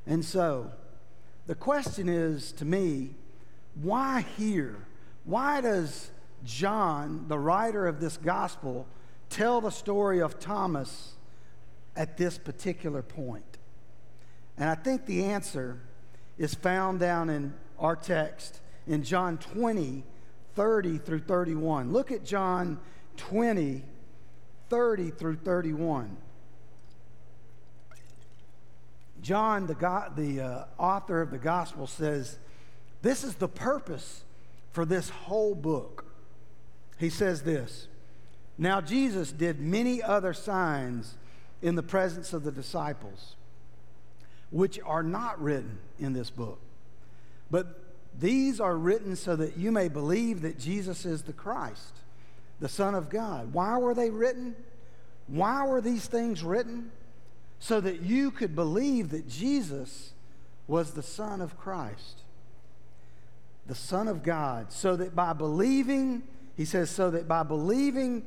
And 0.06 0.24
so, 0.24 0.72
the 1.48 1.56
question 1.56 2.10
is 2.10 2.52
to 2.54 2.66
me 2.66 3.16
why 3.82 4.26
here? 4.38 4.76
Why 5.24 5.62
does 5.62 6.10
John, 6.44 7.26
the 7.28 7.38
writer 7.38 7.88
of 7.88 8.00
this 8.00 8.18
gospel, 8.18 8.88
tell 9.30 9.62
the 9.62 9.70
story 9.70 10.22
of 10.22 10.40
Thomas 10.40 11.14
at 11.96 12.18
this 12.18 12.38
particular 12.38 13.02
point? 13.02 13.58
And 14.58 14.70
I 14.70 14.76
think 14.76 15.06
the 15.06 15.26
answer 15.26 15.80
is 16.38 16.54
found 16.54 17.00
down 17.00 17.30
in 17.30 17.54
our 17.78 17.96
text 17.96 18.60
in 18.88 19.04
John 19.04 19.38
20, 19.38 20.04
30 20.56 20.98
through 20.98 21.20
31. 21.20 21.94
Look 21.94 22.12
at 22.12 22.26
John 22.26 22.80
20, 23.18 23.84
30 24.70 25.12
through 25.12 25.38
31. 25.38 26.18
John, 29.22 29.68
the, 29.68 29.76
God, 29.76 30.16
the 30.16 30.42
uh, 30.42 30.66
author 30.78 31.22
of 31.22 31.32
the 31.32 31.38
gospel, 31.38 31.88
says, 31.88 32.38
this 33.02 33.24
is 33.24 33.36
the 33.36 33.48
purpose 33.48 34.24
for 34.72 34.86
this 34.86 35.10
whole 35.10 35.56
book. 35.56 36.06
He 36.98 37.10
says 37.10 37.44
this 37.44 37.88
Now 38.58 38.82
Jesus 38.82 39.32
did 39.32 39.60
many 39.60 40.02
other 40.02 40.34
signs 40.34 41.16
in 41.62 41.76
the 41.76 41.84
presence 41.84 42.34
of 42.34 42.44
the 42.44 42.52
disciples, 42.52 43.36
which 44.52 44.80
are 44.86 45.04
not 45.04 45.42
written 45.42 45.80
in 45.98 46.14
this 46.14 46.30
book. 46.30 46.60
But 47.52 47.84
these 48.18 48.60
are 48.60 48.76
written 48.76 49.16
so 49.16 49.36
that 49.36 49.58
you 49.58 49.72
may 49.72 49.88
believe 49.88 50.42
that 50.42 50.60
Jesus 50.60 51.06
is 51.06 51.24
the 51.24 51.34
Christ, 51.34 52.00
the 52.60 52.70
Son 52.70 52.96
of 52.96 53.10
God. 53.10 53.54
Why 53.54 53.78
were 53.78 53.94
they 53.94 54.10
written? 54.10 54.56
Why 55.28 55.66
were 55.66 55.82
these 55.82 56.08
things 56.08 56.44
written? 56.44 56.92
So 57.60 57.80
that 57.82 58.02
you 58.02 58.32
could 58.32 58.56
believe 58.56 59.10
that 59.12 59.28
Jesus 59.28 60.14
was 60.68 60.92
the 60.92 61.04
Son 61.04 61.42
of 61.42 61.58
Christ, 61.58 62.22
the 63.66 63.76
Son 63.76 64.08
of 64.08 64.24
God. 64.24 64.72
So 64.72 64.96
that 64.96 65.16
by 65.16 65.34
believing, 65.34 66.24
he 66.56 66.66
says, 66.66 66.90
so 66.90 67.10
that 67.12 67.28
by 67.28 67.44
believing 67.44 68.26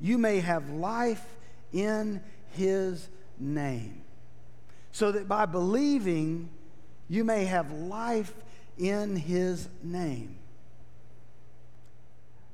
you 0.00 0.18
may 0.18 0.40
have 0.40 0.70
life 0.70 1.24
in 1.72 2.20
his 2.52 3.08
name. 3.38 4.02
So 4.90 5.12
that 5.12 5.28
by 5.28 5.46
believing 5.46 6.50
you 7.08 7.24
may 7.24 7.44
have 7.44 7.72
life 7.72 8.34
in 8.78 9.16
his 9.16 9.68
name. 9.82 10.36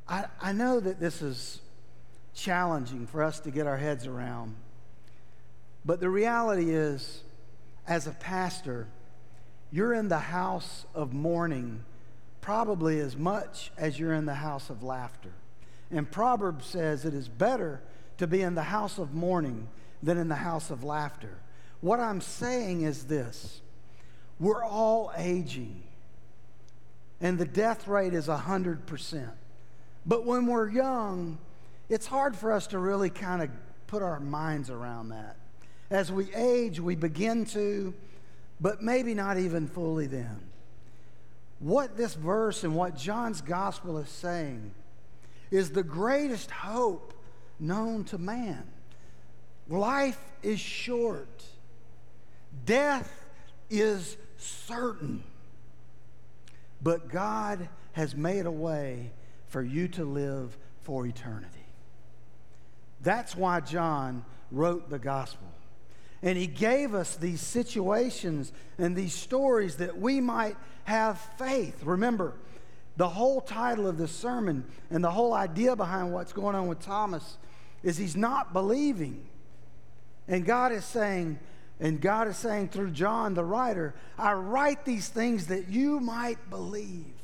I, 0.08 0.26
I 0.40 0.52
know 0.52 0.80
that 0.80 1.00
this 1.00 1.22
is 1.22 1.60
challenging 2.34 3.06
for 3.06 3.22
us 3.22 3.40
to 3.40 3.50
get 3.50 3.66
our 3.66 3.76
heads 3.76 4.06
around. 4.06 4.54
But 5.84 6.00
the 6.00 6.08
reality 6.08 6.70
is, 6.70 7.22
as 7.86 8.06
a 8.06 8.12
pastor, 8.12 8.86
you're 9.70 9.92
in 9.92 10.08
the 10.08 10.18
house 10.18 10.86
of 10.94 11.12
mourning 11.12 11.84
probably 12.40 13.00
as 13.00 13.16
much 13.16 13.70
as 13.76 13.98
you're 13.98 14.14
in 14.14 14.24
the 14.24 14.34
house 14.34 14.70
of 14.70 14.82
laughter. 14.82 15.32
And 15.90 16.10
Proverbs 16.10 16.66
says 16.66 17.04
it 17.04 17.14
is 17.14 17.28
better 17.28 17.82
to 18.18 18.26
be 18.26 18.42
in 18.42 18.54
the 18.54 18.62
house 18.62 18.98
of 18.98 19.14
mourning 19.14 19.68
than 20.02 20.16
in 20.16 20.28
the 20.28 20.36
house 20.36 20.70
of 20.70 20.84
laughter. 20.84 21.38
What 21.80 22.00
I'm 22.00 22.20
saying 22.20 22.82
is 22.82 23.04
this 23.04 23.60
we're 24.38 24.64
all 24.64 25.12
aging, 25.16 25.82
and 27.20 27.38
the 27.38 27.44
death 27.44 27.88
rate 27.88 28.14
is 28.14 28.28
100%. 28.28 29.30
But 30.08 30.24
when 30.24 30.46
we're 30.46 30.70
young, 30.70 31.36
it's 31.90 32.06
hard 32.06 32.34
for 32.34 32.50
us 32.50 32.66
to 32.68 32.78
really 32.78 33.10
kind 33.10 33.42
of 33.42 33.50
put 33.86 34.02
our 34.02 34.18
minds 34.18 34.70
around 34.70 35.10
that. 35.10 35.36
As 35.90 36.10
we 36.10 36.34
age, 36.34 36.80
we 36.80 36.96
begin 36.96 37.44
to, 37.46 37.92
but 38.58 38.82
maybe 38.82 39.12
not 39.12 39.36
even 39.36 39.68
fully 39.68 40.06
then. 40.06 40.40
What 41.60 41.98
this 41.98 42.14
verse 42.14 42.64
and 42.64 42.74
what 42.74 42.96
John's 42.96 43.42
gospel 43.42 43.98
is 43.98 44.08
saying 44.08 44.72
is 45.50 45.70
the 45.70 45.82
greatest 45.82 46.50
hope 46.50 47.12
known 47.60 48.04
to 48.04 48.16
man. 48.16 48.64
Life 49.68 50.20
is 50.42 50.58
short, 50.58 51.44
death 52.64 53.12
is 53.68 54.16
certain, 54.38 55.22
but 56.80 57.08
God 57.08 57.68
has 57.92 58.14
made 58.14 58.46
a 58.46 58.50
way 58.50 59.10
for 59.48 59.62
you 59.62 59.88
to 59.88 60.04
live 60.04 60.56
for 60.82 61.06
eternity. 61.06 61.66
That's 63.00 63.36
why 63.36 63.60
John 63.60 64.24
wrote 64.50 64.90
the 64.90 64.98
gospel. 64.98 65.48
And 66.22 66.36
he 66.36 66.46
gave 66.46 66.94
us 66.94 67.16
these 67.16 67.40
situations 67.40 68.52
and 68.76 68.96
these 68.96 69.14
stories 69.14 69.76
that 69.76 69.98
we 69.98 70.20
might 70.20 70.56
have 70.84 71.20
faith. 71.38 71.84
Remember, 71.84 72.34
the 72.96 73.08
whole 73.08 73.40
title 73.40 73.86
of 73.86 73.98
this 73.98 74.10
sermon 74.10 74.64
and 74.90 75.04
the 75.04 75.10
whole 75.10 75.32
idea 75.32 75.76
behind 75.76 76.12
what's 76.12 76.32
going 76.32 76.56
on 76.56 76.66
with 76.66 76.80
Thomas 76.80 77.36
is 77.84 77.96
he's 77.96 78.16
not 78.16 78.52
believing. 78.52 79.24
And 80.26 80.44
God 80.44 80.72
is 80.72 80.84
saying, 80.84 81.38
and 81.78 82.00
God 82.00 82.26
is 82.26 82.36
saying 82.36 82.70
through 82.70 82.90
John 82.90 83.34
the 83.34 83.44
writer, 83.44 83.94
I 84.18 84.32
write 84.32 84.84
these 84.84 85.08
things 85.08 85.46
that 85.46 85.68
you 85.68 86.00
might 86.00 86.50
believe. 86.50 87.14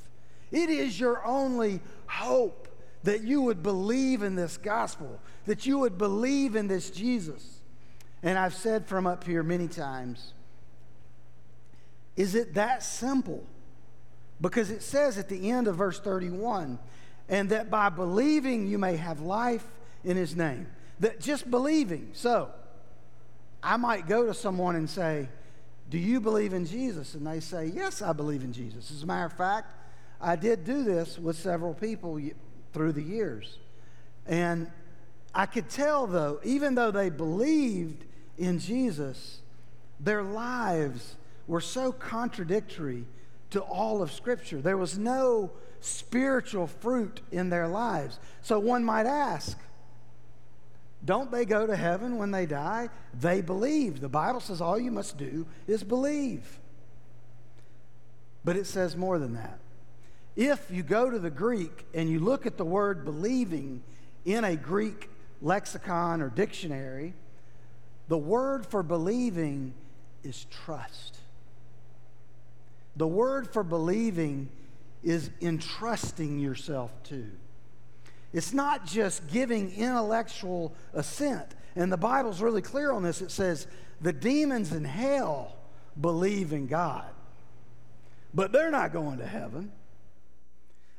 It 0.53 0.71
is 0.71 1.01
your 1.01 1.27
only 1.27 1.81
hope 2.15 2.69
that 3.03 3.23
you 3.23 3.43
would 3.43 3.63
believe 3.63 4.23
in 4.23 4.35
this 4.35 4.57
gospel, 4.57 5.21
that 5.47 5.67
you 5.67 5.79
would 5.79 5.99
believe 5.99 6.57
in 6.57 6.69
this 6.69 6.91
Jesus. 6.91 7.61
And 8.23 8.39
I've 8.39 8.55
said 8.55 8.87
from 8.87 9.07
up 9.07 9.25
here 9.25 9.43
many 9.43 9.69
times, 9.69 10.33
is 12.17 12.35
it 12.35 12.55
that 12.55 12.83
simple? 12.83 13.45
Because 14.41 14.71
it 14.71 14.83
says 14.83 15.19
at 15.19 15.29
the 15.29 15.51
end 15.51 15.69
of 15.69 15.77
verse 15.77 16.01
31, 16.01 16.79
and 17.29 17.51
that 17.51 17.71
by 17.71 17.89
believing 17.89 18.67
you 18.67 18.79
may 18.79 18.97
have 18.97 19.21
life 19.21 19.67
in 20.05 20.17
his 20.17 20.37
name. 20.37 20.67
That 21.01 21.21
just 21.21 21.51
believing. 21.51 22.11
So, 22.13 22.51
I 23.63 23.77
might 23.77 24.07
go 24.07 24.27
to 24.27 24.35
someone 24.35 24.77
and 24.77 24.89
say, 24.89 25.29
Do 25.91 25.99
you 25.99 26.21
believe 26.21 26.53
in 26.53 26.67
Jesus? 26.67 27.15
And 27.15 27.27
they 27.27 27.41
say, 27.41 27.67
Yes, 27.67 28.03
I 28.03 28.13
believe 28.13 28.45
in 28.45 28.53
Jesus. 28.53 28.91
As 28.91 29.03
a 29.03 29.07
matter 29.07 29.27
of 29.27 29.33
fact, 29.33 29.73
I 30.21 30.37
did 30.37 30.65
do 30.65 30.85
this 30.85 31.19
with 31.19 31.37
several 31.37 31.75
people 31.75 32.21
through 32.73 32.93
the 32.93 33.03
years. 33.03 33.59
And 34.27 34.71
I 35.35 35.47
could 35.47 35.69
tell, 35.69 36.07
though, 36.07 36.41
even 36.45 36.75
though 36.75 36.91
they 36.91 37.11
believed 37.11 38.05
in 38.39 38.59
Jesus, 38.59 39.41
their 40.01 40.23
lives 40.23 41.17
were 41.47 41.61
so 41.61 41.93
contradictory 41.93 43.05
to 43.51 43.61
all 43.61 44.03
of 44.03 44.13
Scripture. 44.13 44.61
There 44.61 44.77
was 44.77 44.99
no 44.99 45.51
spiritual 45.81 46.67
fruit 46.67 47.21
in 47.31 47.51
their 47.51 47.69
lives. 47.69 48.19
So 48.43 48.59
one 48.59 48.85
might 48.85 49.07
ask, 49.07 49.59
don't 51.05 51.31
they 51.31 51.45
go 51.45 51.67
to 51.67 51.77
heaven 51.77 52.17
when 52.17 52.31
they 52.31 52.47
die? 52.47 52.89
They 53.13 53.43
believe. 53.43 54.01
The 54.01 54.09
Bible 54.09 54.41
says 54.41 54.61
all 54.61 54.79
you 54.79 54.91
must 54.91 55.19
do 55.19 55.47
is 55.67 55.85
believe. 55.85 56.59
But 58.43 58.57
it 58.57 58.67
says 58.67 58.97
more 58.97 59.19
than 59.19 59.35
that. 59.35 59.59
If 60.37 60.71
you 60.71 60.83
go 60.83 61.11
to 61.11 61.19
the 61.19 61.31
Greek 61.31 61.87
and 61.95 62.09
you 62.09 62.19
look 62.19 62.47
at 62.47 62.57
the 62.57 62.65
word 62.65 63.05
believing 63.05 63.83
in 64.25 64.45
a 64.45 64.57
Greek 64.57 65.09
lexicon 65.41 66.21
or 66.21 66.29
dictionary, 66.29 67.15
the 68.09 68.19
word 68.19 68.67
for 68.67 68.83
believing 68.83 69.75
is 70.23 70.47
trust. 70.51 71.19
The 72.97 73.07
word 73.07 73.53
for 73.53 73.63
believing 73.63 74.49
is 75.03 75.31
entrusting 75.41 76.39
yourself 76.39 76.91
to. 77.05 77.27
It's 78.33 78.53
not 78.53 78.85
just 78.87 79.29
giving 79.29 79.73
intellectual 79.75 80.75
assent. 80.93 81.55
And 81.77 81.93
the 81.93 81.97
Bible's 81.97 82.41
really 82.41 82.63
clear 82.63 82.91
on 82.91 83.03
this. 83.03 83.21
It 83.21 83.31
says 83.31 83.67
the 84.01 84.13
demons 84.13 84.73
in 84.73 84.85
hell 84.85 85.55
believe 86.01 86.53
in 86.53 86.67
God, 86.67 87.07
but 88.33 88.51
they're 88.51 88.71
not 88.71 88.93
going 88.93 89.19
to 89.19 89.27
heaven. 89.27 89.71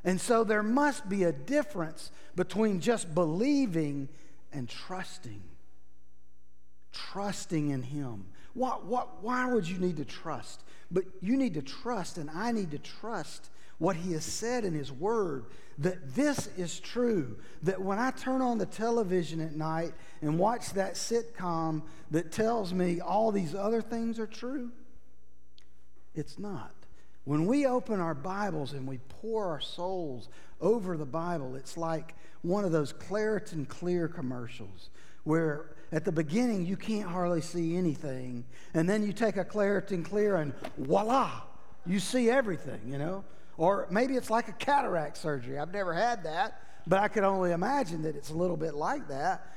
And 0.06 0.22
so 0.22 0.44
there 0.44 0.64
must 0.64 1.10
be 1.10 1.24
a 1.24 1.32
difference 1.32 2.12
between 2.36 2.80
just 2.80 3.14
believing 3.14 4.08
and 4.54 4.70
trusting. 4.70 5.42
Trusting 6.94 7.72
in 7.72 7.82
Him. 7.82 8.28
What, 8.54 8.86
what, 8.86 9.24
why 9.24 9.52
would 9.52 9.68
you 9.68 9.80
need 9.80 9.98
to 9.98 10.06
trust? 10.06 10.64
But 10.92 11.06
you 11.22 11.36
need 11.36 11.56
to 11.56 11.64
trust, 11.64 12.20
and 12.20 12.30
I 12.30 12.52
need 12.52 12.72
to 12.72 12.78
trust 12.78 13.50
what 13.80 13.96
He 13.96 14.14
has 14.14 14.24
said 14.24 14.64
in 14.64 14.76
His 14.76 14.92
Word 14.92 15.46
that 15.80 16.14
this 16.14 16.48
is 16.56 16.80
true. 16.80 17.38
That 17.64 17.82
when 17.82 17.98
I 17.98 18.12
turn 18.12 18.44
on 18.44 18.60
the 18.60 18.68
television 18.68 19.42
at 19.42 19.56
night 19.56 19.94
and 20.22 20.38
watch 20.38 20.72
that 20.74 20.94
sitcom 20.94 21.82
that 22.12 22.32
tells 22.32 22.74
me 22.74 23.02
all 23.02 23.32
these 23.32 23.56
other 23.56 23.82
things 23.82 24.20
are 24.20 24.28
true, 24.28 24.72
it's 26.14 26.38
not. 26.38 26.74
When 27.26 27.48
we 27.48 27.66
open 27.66 28.00
our 28.00 28.14
Bibles 28.14 28.74
and 28.74 28.88
we 28.88 29.00
pour 29.10 29.48
our 29.48 29.60
souls 29.60 30.30
over 30.62 30.96
the 30.96 31.08
Bible, 31.08 31.56
it's 31.56 31.76
like 31.76 32.14
one 32.44 32.64
of 32.64 32.72
those 32.72 32.94
Claritin 32.94 33.68
Clear 33.68 34.08
commercials 34.08 34.92
where 35.24 35.72
at 35.92 36.06
the 36.06 36.12
beginning 36.12 36.68
you 36.68 36.78
can't 36.78 37.10
hardly 37.10 37.42
see 37.42 37.76
anything, 37.76 38.46
and 38.76 38.88
then 38.88 39.04
you 39.04 39.12
take 39.12 39.38
a 39.38 39.44
Claritin 39.44 40.06
Clear 40.06 40.36
and 40.36 40.54
voila, 40.78 41.42
you 41.88 42.00
see 42.00 42.30
everything, 42.30 42.82
you 42.86 43.00
know? 43.00 43.24
Or 43.58 43.88
maybe 43.90 44.16
it's 44.16 44.30
like 44.30 44.48
a 44.48 44.54
cataract 44.54 45.18
surgery. 45.18 45.58
I've 45.58 45.74
never 45.74 45.94
had 45.94 46.24
that, 46.26 46.62
but 46.86 47.00
I 47.00 47.08
could 47.08 47.24
only 47.24 47.54
imagine 47.54 48.04
that 48.04 48.16
it's 48.16 48.30
a 48.30 48.36
little 48.36 48.58
bit 48.58 48.76
like 48.76 49.08
that. 49.08 49.52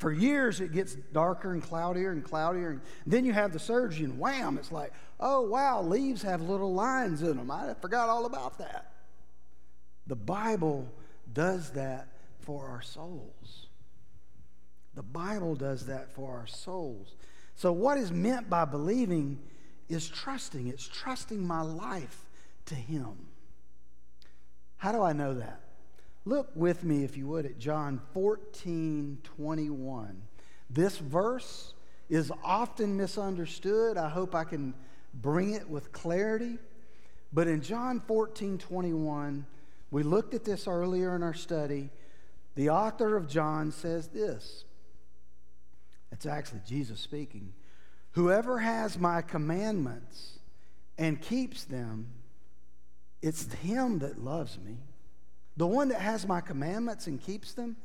For 0.00 0.10
years, 0.10 0.62
it 0.62 0.72
gets 0.72 0.94
darker 0.94 1.52
and 1.52 1.62
cloudier 1.62 2.10
and 2.10 2.24
cloudier. 2.24 2.70
And 2.70 2.80
then 3.06 3.26
you 3.26 3.34
have 3.34 3.52
the 3.52 3.58
surgery, 3.58 4.04
and 4.04 4.18
wham, 4.18 4.56
it's 4.56 4.72
like, 4.72 4.94
oh, 5.20 5.42
wow, 5.42 5.82
leaves 5.82 6.22
have 6.22 6.40
little 6.40 6.72
lines 6.72 7.20
in 7.20 7.36
them. 7.36 7.50
I 7.50 7.74
forgot 7.82 8.08
all 8.08 8.24
about 8.24 8.56
that. 8.58 8.92
The 10.06 10.16
Bible 10.16 10.90
does 11.30 11.70
that 11.72 12.08
for 12.38 12.66
our 12.66 12.80
souls. 12.80 13.66
The 14.94 15.02
Bible 15.02 15.54
does 15.54 15.84
that 15.86 16.10
for 16.14 16.32
our 16.32 16.46
souls. 16.46 17.14
So, 17.54 17.70
what 17.70 17.98
is 17.98 18.10
meant 18.10 18.48
by 18.48 18.64
believing 18.64 19.38
is 19.90 20.08
trusting. 20.08 20.66
It's 20.66 20.88
trusting 20.88 21.46
my 21.46 21.60
life 21.60 22.24
to 22.66 22.74
Him. 22.74 23.28
How 24.78 24.92
do 24.92 25.02
I 25.02 25.12
know 25.12 25.34
that? 25.34 25.60
Look 26.24 26.50
with 26.54 26.84
me, 26.84 27.04
if 27.04 27.16
you 27.16 27.26
would, 27.28 27.46
at 27.46 27.58
John 27.58 28.00
14 28.12 29.18
21. 29.22 30.22
This 30.68 30.98
verse 30.98 31.74
is 32.08 32.30
often 32.44 32.96
misunderstood. 32.96 33.96
I 33.96 34.08
hope 34.08 34.34
I 34.34 34.44
can 34.44 34.74
bring 35.14 35.54
it 35.54 35.68
with 35.68 35.92
clarity. 35.92 36.58
But 37.32 37.48
in 37.48 37.62
John 37.62 38.00
14 38.06 38.58
21, 38.58 39.46
we 39.90 40.02
looked 40.02 40.34
at 40.34 40.44
this 40.44 40.66
earlier 40.66 41.16
in 41.16 41.22
our 41.22 41.34
study. 41.34 41.90
the 42.56 42.70
author 42.70 43.16
of 43.16 43.28
John 43.28 43.72
says 43.72 44.08
this. 44.08 44.64
It's 46.12 46.26
actually 46.26 46.60
Jesus 46.66 47.00
speaking. 47.00 47.54
Whoever 48.12 48.58
has 48.58 48.98
my 48.98 49.22
commandments 49.22 50.38
and 50.98 51.20
keeps 51.20 51.64
them, 51.64 52.08
it's 53.22 53.50
him 53.54 54.00
that 54.00 54.22
loves 54.22 54.58
me. 54.58 54.78
The 55.60 55.66
one 55.66 55.88
that 55.88 56.00
has 56.00 56.26
my 56.26 56.40
commandments 56.40 57.06
and 57.06 57.20
keeps 57.20 57.52
them, 57.52 57.76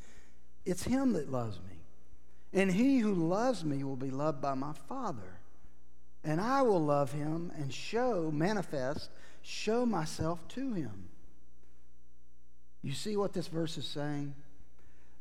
it's 0.65 0.83
him 0.85 1.11
that 1.11 1.29
loves 1.29 1.57
me. 1.57 1.75
And 2.53 2.71
he 2.71 2.99
who 2.99 3.13
loves 3.13 3.65
me 3.65 3.83
will 3.83 3.97
be 3.97 4.11
loved 4.11 4.41
by 4.41 4.53
my 4.53 4.71
Father. 4.87 5.41
And 6.23 6.39
I 6.39 6.61
will 6.61 6.81
love 6.81 7.11
him 7.11 7.51
and 7.57 7.73
show, 7.73 8.31
manifest, 8.33 9.09
show 9.41 9.85
myself 9.85 10.39
to 10.53 10.71
him. 10.71 11.09
You 12.81 12.93
see 12.93 13.17
what 13.17 13.33
this 13.33 13.47
verse 13.47 13.77
is 13.77 13.85
saying? 13.85 14.35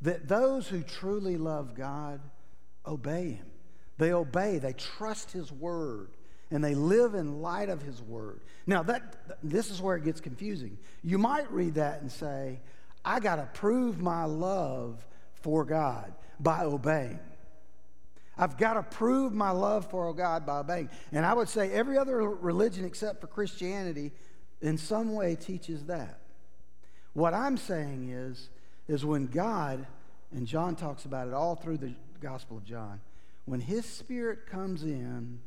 That 0.02 0.28
those 0.28 0.68
who 0.68 0.84
truly 0.84 1.36
love 1.36 1.74
God 1.74 2.20
obey 2.86 3.32
him. 3.32 3.46
They 3.98 4.12
obey, 4.12 4.58
they 4.58 4.74
trust 4.74 5.32
his 5.32 5.50
word, 5.50 6.10
and 6.54 6.62
they 6.62 6.74
live 6.76 7.14
in 7.14 7.42
light 7.42 7.68
of 7.68 7.82
his 7.82 8.00
word. 8.00 8.40
Now, 8.64 8.84
that, 8.84 9.38
this 9.42 9.70
is 9.70 9.82
where 9.82 9.96
it 9.96 10.04
gets 10.04 10.20
confusing. 10.20 10.78
You 11.02 11.18
might 11.18 11.50
read 11.52 11.74
that 11.74 12.00
and 12.00 12.10
say, 12.10 12.60
I 13.04 13.18
got 13.18 13.36
to 13.36 13.48
prove 13.58 14.00
my 14.00 14.24
love 14.24 15.04
for 15.34 15.64
God 15.64 16.14
by 16.38 16.62
obeying. 16.62 17.18
I've 18.38 18.56
got 18.56 18.74
to 18.74 18.84
prove 18.84 19.32
my 19.32 19.50
love 19.50 19.90
for 19.90 20.14
God 20.14 20.46
by 20.46 20.58
obeying. 20.58 20.90
And 21.10 21.26
I 21.26 21.34
would 21.34 21.48
say 21.48 21.72
every 21.72 21.98
other 21.98 22.18
religion 22.18 22.84
except 22.84 23.20
for 23.20 23.26
Christianity 23.26 24.12
in 24.62 24.78
some 24.78 25.12
way 25.12 25.34
teaches 25.34 25.84
that. 25.86 26.20
What 27.14 27.34
I'm 27.34 27.56
saying 27.56 28.10
is, 28.10 28.48
is 28.86 29.04
when 29.04 29.26
God, 29.26 29.86
and 30.32 30.46
John 30.46 30.76
talks 30.76 31.04
about 31.04 31.26
it 31.26 31.34
all 31.34 31.56
through 31.56 31.78
the 31.78 31.94
Gospel 32.20 32.58
of 32.58 32.64
John, 32.64 33.00
when 33.44 33.60
His 33.60 33.84
Spirit 33.84 34.46
comes 34.46 34.84
in, 34.84 35.40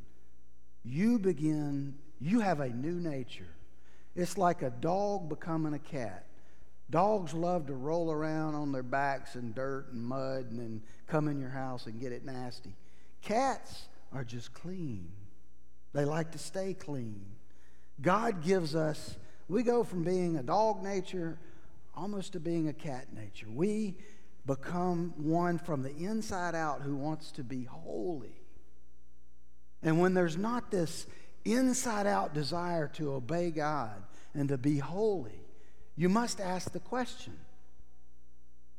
you 0.87 1.19
begin, 1.19 1.95
you 2.19 2.39
have 2.39 2.59
a 2.59 2.69
new 2.69 2.99
nature. 2.99 3.47
It's 4.15 4.37
like 4.37 4.61
a 4.61 4.69
dog 4.69 5.29
becoming 5.29 5.73
a 5.73 5.79
cat. 5.79 6.25
Dogs 6.89 7.33
love 7.33 7.67
to 7.67 7.73
roll 7.73 8.11
around 8.11 8.55
on 8.55 8.71
their 8.71 8.83
backs 8.83 9.35
in 9.35 9.53
dirt 9.53 9.91
and 9.91 10.01
mud 10.01 10.49
and 10.49 10.59
then 10.59 10.81
come 11.05 11.27
in 11.27 11.39
your 11.39 11.49
house 11.49 11.85
and 11.85 11.99
get 11.99 12.11
it 12.11 12.25
nasty. 12.25 12.73
Cats 13.21 13.87
are 14.13 14.23
just 14.23 14.53
clean, 14.53 15.09
they 15.93 16.05
like 16.05 16.31
to 16.31 16.37
stay 16.37 16.73
clean. 16.73 17.25
God 18.01 18.43
gives 18.43 18.75
us, 18.75 19.17
we 19.49 19.63
go 19.63 19.83
from 19.83 20.03
being 20.03 20.37
a 20.37 20.43
dog 20.43 20.83
nature 20.83 21.37
almost 21.95 22.33
to 22.33 22.39
being 22.39 22.69
a 22.69 22.73
cat 22.73 23.07
nature. 23.13 23.47
We 23.49 23.95
become 24.45 25.13
one 25.17 25.57
from 25.57 25.81
the 25.81 25.95
inside 25.95 26.55
out 26.55 26.81
who 26.81 26.95
wants 26.95 27.31
to 27.33 27.43
be 27.43 27.63
holy. 27.63 28.35
And 29.87 30.01
when 30.01 30.13
there's 30.13 30.35
not 30.35 30.69
this 30.69 31.07
inside 31.45 32.07
out 32.07 32.33
desire 32.33 32.89
to 32.95 33.13
obey 33.13 33.51
God 33.51 34.03
and 34.33 34.49
to 34.49 34.57
be 34.57 34.79
holy, 34.79 35.39
you 35.95 36.09
must 36.09 36.41
ask 36.41 36.73
the 36.73 36.81
question 36.81 37.37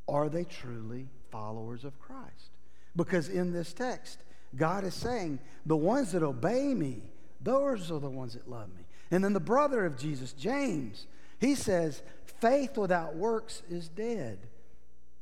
are 0.07 0.29
they 0.29 0.45
truly 0.45 1.09
followers 1.31 1.85
of 1.85 1.99
Christ? 1.99 2.51
Because 2.95 3.31
in 3.31 3.55
this 3.55 3.73
text, 3.73 4.19
God 4.55 4.85
is 4.85 4.93
saying, 4.93 5.39
the 5.65 5.79
ones 5.79 6.13
that 6.13 6.23
obey 6.23 6.75
me, 6.75 7.01
those 7.41 7.91
are 7.91 8.01
the 8.01 8.11
ones 8.11 8.35
that 8.35 8.51
love 8.51 8.69
me. 8.77 8.83
And 9.11 9.25
then 9.25 9.33
the 9.33 9.41
brother 9.41 9.87
of 9.87 9.97
Jesus, 9.97 10.35
James, 10.35 11.07
he 11.41 11.55
says, 11.55 12.03
faith 12.27 12.77
without 12.77 13.17
works 13.17 13.63
is 13.71 13.89
dead. 13.89 14.41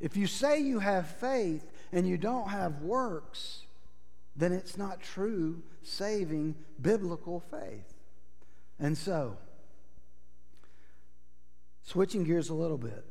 If 0.00 0.16
you 0.16 0.26
say 0.26 0.58
you 0.58 0.80
have 0.80 1.06
faith 1.06 1.64
and 1.92 2.08
you 2.08 2.18
don't 2.18 2.48
have 2.48 2.82
works, 2.82 3.62
then 4.34 4.52
it's 4.52 4.76
not 4.76 5.00
true, 5.00 5.62
saving, 5.86 6.54
biblical 6.80 7.40
faith. 7.40 7.94
And 8.78 8.96
so, 8.96 9.36
switching 11.82 12.24
gears 12.24 12.50
a 12.50 12.54
little 12.54 12.78
bit, 12.78 13.04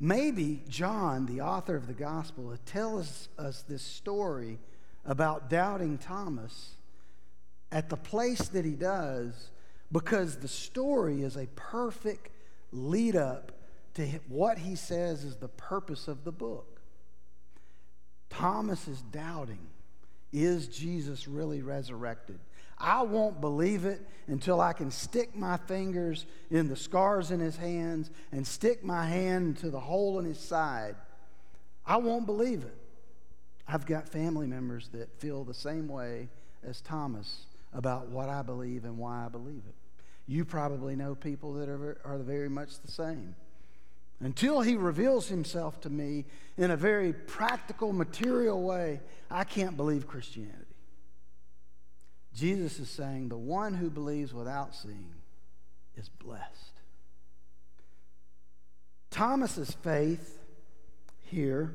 maybe 0.00 0.62
John, 0.68 1.26
the 1.26 1.40
author 1.40 1.76
of 1.76 1.86
the 1.86 1.94
gospel, 1.94 2.54
tells 2.66 3.28
us 3.38 3.62
this 3.62 3.82
story 3.82 4.58
about 5.04 5.48
doubting 5.48 5.98
Thomas 5.98 6.74
at 7.70 7.88
the 7.88 7.96
place 7.96 8.48
that 8.48 8.64
he 8.64 8.72
does 8.72 9.50
because 9.90 10.36
the 10.36 10.48
story 10.48 11.22
is 11.22 11.36
a 11.36 11.46
perfect 11.54 12.30
lead 12.72 13.16
up 13.16 13.52
to 13.94 14.06
what 14.28 14.58
he 14.58 14.74
says 14.74 15.24
is 15.24 15.36
the 15.36 15.48
purpose 15.48 16.08
of 16.08 16.24
the 16.24 16.32
book. 16.32 16.80
Thomas 18.30 18.88
is 18.88 19.02
doubting 19.02 19.66
is 20.32 20.68
Jesus 20.68 21.28
really 21.28 21.62
resurrected? 21.62 22.38
I 22.78 23.02
won't 23.02 23.40
believe 23.40 23.84
it 23.84 24.00
until 24.26 24.60
I 24.60 24.72
can 24.72 24.90
stick 24.90 25.36
my 25.36 25.56
fingers 25.56 26.26
in 26.50 26.68
the 26.68 26.76
scars 26.76 27.30
in 27.30 27.38
his 27.38 27.56
hands 27.56 28.10
and 28.32 28.46
stick 28.46 28.82
my 28.82 29.06
hand 29.06 29.56
into 29.56 29.70
the 29.70 29.78
hole 29.78 30.18
in 30.18 30.24
his 30.24 30.40
side. 30.40 30.96
I 31.86 31.96
won't 31.96 32.26
believe 32.26 32.64
it. 32.64 32.76
I've 33.68 33.86
got 33.86 34.08
family 34.08 34.46
members 34.46 34.88
that 34.88 35.20
feel 35.20 35.44
the 35.44 35.54
same 35.54 35.86
way 35.86 36.28
as 36.64 36.80
Thomas 36.80 37.46
about 37.72 38.08
what 38.08 38.28
I 38.28 38.42
believe 38.42 38.84
and 38.84 38.98
why 38.98 39.26
I 39.26 39.28
believe 39.28 39.62
it. 39.68 39.74
You 40.26 40.44
probably 40.44 40.96
know 40.96 41.14
people 41.14 41.54
that 41.54 41.68
are, 41.68 42.00
are 42.04 42.18
very 42.18 42.48
much 42.48 42.80
the 42.80 42.90
same. 42.90 43.34
Until 44.22 44.60
he 44.60 44.76
reveals 44.76 45.28
himself 45.28 45.80
to 45.80 45.90
me 45.90 46.24
in 46.56 46.70
a 46.70 46.76
very 46.76 47.12
practical, 47.12 47.92
material 47.92 48.62
way, 48.62 49.00
I 49.28 49.42
can't 49.42 49.76
believe 49.76 50.06
Christianity. 50.06 50.58
Jesus 52.32 52.78
is 52.78 52.88
saying 52.88 53.28
the 53.28 53.36
one 53.36 53.74
who 53.74 53.90
believes 53.90 54.32
without 54.32 54.76
seeing 54.76 55.12
is 55.96 56.08
blessed. 56.08 56.72
Thomas's 59.10 59.72
faith 59.82 60.38
here 61.22 61.74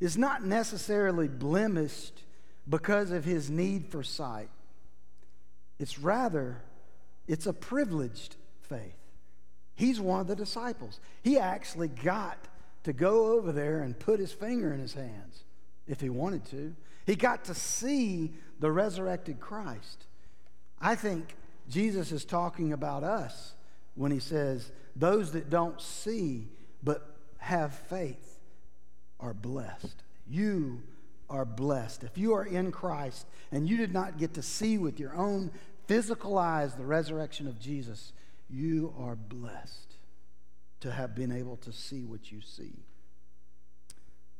is 0.00 0.16
not 0.16 0.44
necessarily 0.44 1.26
blemished 1.26 2.22
because 2.68 3.10
of 3.10 3.24
his 3.24 3.50
need 3.50 3.88
for 3.88 4.04
sight. 4.04 4.50
It's 5.80 5.98
rather 5.98 6.62
it's 7.26 7.46
a 7.46 7.52
privileged 7.52 8.36
faith. 8.62 9.01
He's 9.82 10.00
one 10.00 10.20
of 10.20 10.28
the 10.28 10.36
disciples. 10.36 11.00
He 11.24 11.40
actually 11.40 11.88
got 11.88 12.38
to 12.84 12.92
go 12.92 13.32
over 13.32 13.50
there 13.50 13.82
and 13.82 13.98
put 13.98 14.20
his 14.20 14.32
finger 14.32 14.72
in 14.72 14.78
his 14.78 14.94
hands 14.94 15.42
if 15.88 16.00
he 16.00 16.08
wanted 16.08 16.44
to. 16.50 16.76
He 17.04 17.16
got 17.16 17.46
to 17.46 17.54
see 17.54 18.32
the 18.60 18.70
resurrected 18.70 19.40
Christ. 19.40 20.06
I 20.80 20.94
think 20.94 21.34
Jesus 21.68 22.12
is 22.12 22.24
talking 22.24 22.72
about 22.72 23.02
us 23.02 23.54
when 23.96 24.12
he 24.12 24.20
says, 24.20 24.70
Those 24.94 25.32
that 25.32 25.50
don't 25.50 25.80
see 25.80 26.46
but 26.84 27.16
have 27.38 27.74
faith 27.74 28.38
are 29.18 29.34
blessed. 29.34 30.04
You 30.28 30.80
are 31.28 31.44
blessed. 31.44 32.04
If 32.04 32.16
you 32.16 32.34
are 32.34 32.46
in 32.46 32.70
Christ 32.70 33.26
and 33.50 33.68
you 33.68 33.76
did 33.76 33.92
not 33.92 34.16
get 34.16 34.34
to 34.34 34.42
see 34.42 34.78
with 34.78 35.00
your 35.00 35.16
own 35.16 35.50
physical 35.88 36.38
eyes 36.38 36.76
the 36.76 36.86
resurrection 36.86 37.48
of 37.48 37.58
Jesus, 37.58 38.12
you 38.52 38.94
are 38.98 39.16
blessed 39.16 39.96
to 40.80 40.92
have 40.92 41.14
been 41.14 41.32
able 41.32 41.56
to 41.58 41.72
see 41.72 42.04
what 42.04 42.30
you 42.30 42.40
see. 42.40 42.74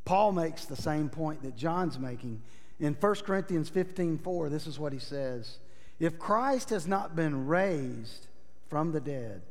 Paul 0.04 0.32
makes 0.32 0.64
the 0.64 0.76
same 0.76 1.08
point 1.08 1.42
that 1.42 1.56
John's 1.56 1.98
making. 1.98 2.42
In 2.80 2.94
1 2.94 3.14
Corinthians 3.16 3.68
15 3.68 4.18
4, 4.18 4.48
this 4.48 4.66
is 4.66 4.78
what 4.78 4.92
he 4.92 4.98
says 4.98 5.58
If 6.00 6.18
Christ 6.18 6.70
has 6.70 6.86
not 6.86 7.14
been 7.14 7.46
raised 7.46 8.26
from 8.68 8.92
the 8.92 9.00
dead, 9.00 9.42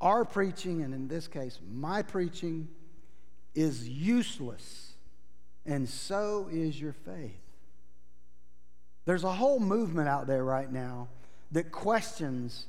our 0.00 0.24
preaching, 0.24 0.82
and 0.82 0.94
in 0.94 1.08
this 1.08 1.26
case, 1.26 1.58
my 1.68 2.02
preaching, 2.02 2.68
is 3.54 3.88
useless, 3.88 4.92
and 5.66 5.88
so 5.88 6.48
is 6.52 6.80
your 6.80 6.92
faith. 6.92 7.40
There's 9.04 9.24
a 9.24 9.32
whole 9.32 9.58
movement 9.58 10.08
out 10.08 10.26
there 10.26 10.44
right 10.44 10.70
now 10.70 11.08
that 11.50 11.72
questions 11.72 12.66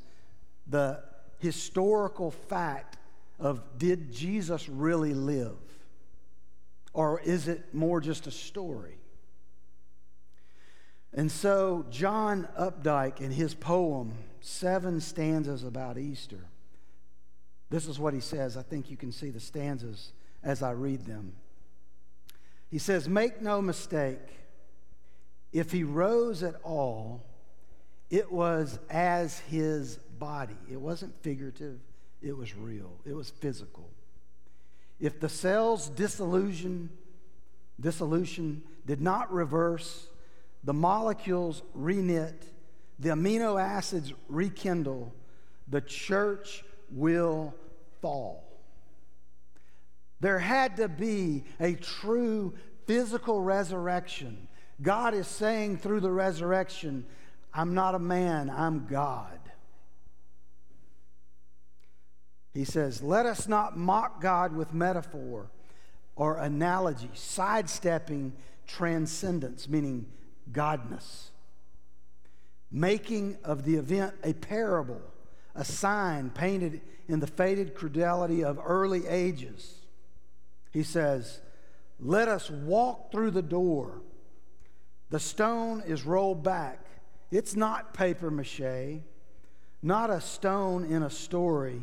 the 0.70 1.04
historical 1.40 2.32
fact 2.32 2.98
of 3.40 3.62
did 3.78 4.12
Jesus 4.12 4.70
really 4.70 5.14
live? 5.14 5.58
Or 6.94 7.20
is 7.20 7.48
it 7.48 7.74
more 7.74 8.02
just 8.02 8.28
a 8.28 8.32
story? 8.32 8.98
And 11.14 11.32
so, 11.32 11.86
John 11.90 12.48
Updike, 12.60 13.20
in 13.20 13.32
his 13.32 13.56
poem, 13.56 14.14
Seven 14.42 15.02
Stanzas 15.02 15.64
About 15.64 15.98
Easter, 15.98 16.46
this 17.70 17.88
is 17.88 18.00
what 18.00 18.14
he 18.14 18.20
says. 18.20 18.58
I 18.58 18.64
think 18.64 18.90
you 18.90 18.98
can 18.98 19.12
see 19.12 19.30
the 19.30 19.40
stanzas 19.40 20.12
as 20.44 20.64
I 20.64 20.72
read 20.72 21.06
them. 21.06 21.34
He 22.70 22.80
says, 22.80 23.08
Make 23.08 23.42
no 23.42 23.62
mistake, 23.62 24.20
if 25.52 25.72
he 25.72 25.84
rose 25.84 26.44
at 26.44 26.56
all, 26.64 27.26
it 28.10 28.32
was 28.32 28.80
as 28.90 29.40
his 29.40 29.98
body. 30.18 30.58
It 30.72 30.80
wasn't 30.80 31.14
figurative, 31.22 31.80
it 32.22 32.36
was 32.36 32.56
real, 32.56 32.92
it 33.06 33.14
was 33.14 33.30
physical. 33.30 33.90
if 35.00 35.20
the 35.20 35.30
cell's 35.30 35.90
dissolution, 35.90 36.90
dissolution 37.80 38.62
did 38.86 39.02
not 39.02 39.32
reverse, 39.32 40.08
the 40.64 40.74
molecules 40.74 41.62
reknit, 41.78 42.36
the 43.00 43.10
amino 43.10 43.62
acids 43.62 44.12
rekindle, 44.28 45.14
the 45.70 45.80
church 45.80 46.66
will 46.92 47.54
fall. 48.02 48.44
There 50.20 50.40
had 50.40 50.78
to 50.78 50.90
be 50.90 51.46
a 51.62 51.76
true 51.76 52.54
physical 52.86 53.42
resurrection. 53.42 54.50
God 54.82 55.14
is 55.14 55.28
saying 55.28 55.78
through 55.78 56.02
the 56.02 56.12
resurrection, 56.12 57.06
I'm 57.54 57.74
not 57.74 57.96
a 57.96 58.00
man, 58.00 58.50
I'm 58.50 58.86
God. 58.86 59.40
He 62.54 62.66
says, 62.66 63.02
Let 63.02 63.26
us 63.26 63.48
not 63.48 63.78
mock 63.78 64.22
God 64.22 64.56
with 64.56 64.74
metaphor 64.74 65.50
or 66.16 66.38
analogy, 66.38 67.10
sidestepping 67.14 68.34
transcendence, 68.68 69.68
meaning 69.68 70.06
godness, 70.52 71.30
making 72.72 73.38
of 73.44 73.64
the 73.64 73.76
event 73.76 74.14
a 74.24 74.34
parable, 74.34 75.02
a 75.56 75.64
sign 75.64 76.30
painted 76.30 76.82
in 77.08 77.20
the 77.20 77.28
faded 77.28 77.74
credulity 77.74 78.44
of 78.44 78.60
early 78.64 79.08
ages. 79.08 79.76
He 80.72 80.84
says, 80.84 81.40
Let 82.00 82.28
us 82.28 82.50
walk 82.50 83.12
through 83.12 83.32
the 83.32 83.42
door. 83.42 84.02
The 85.10 85.20
stone 85.20 85.82
is 85.86 86.06
rolled 86.06 86.44
back. 86.44 86.86
It's 87.32 87.56
not 87.56 87.94
paper 87.94 88.32
mache, 88.32 89.02
not 89.82 90.10
a 90.10 90.20
stone 90.20 90.84
in 90.84 91.04
a 91.04 91.10
story, 91.10 91.82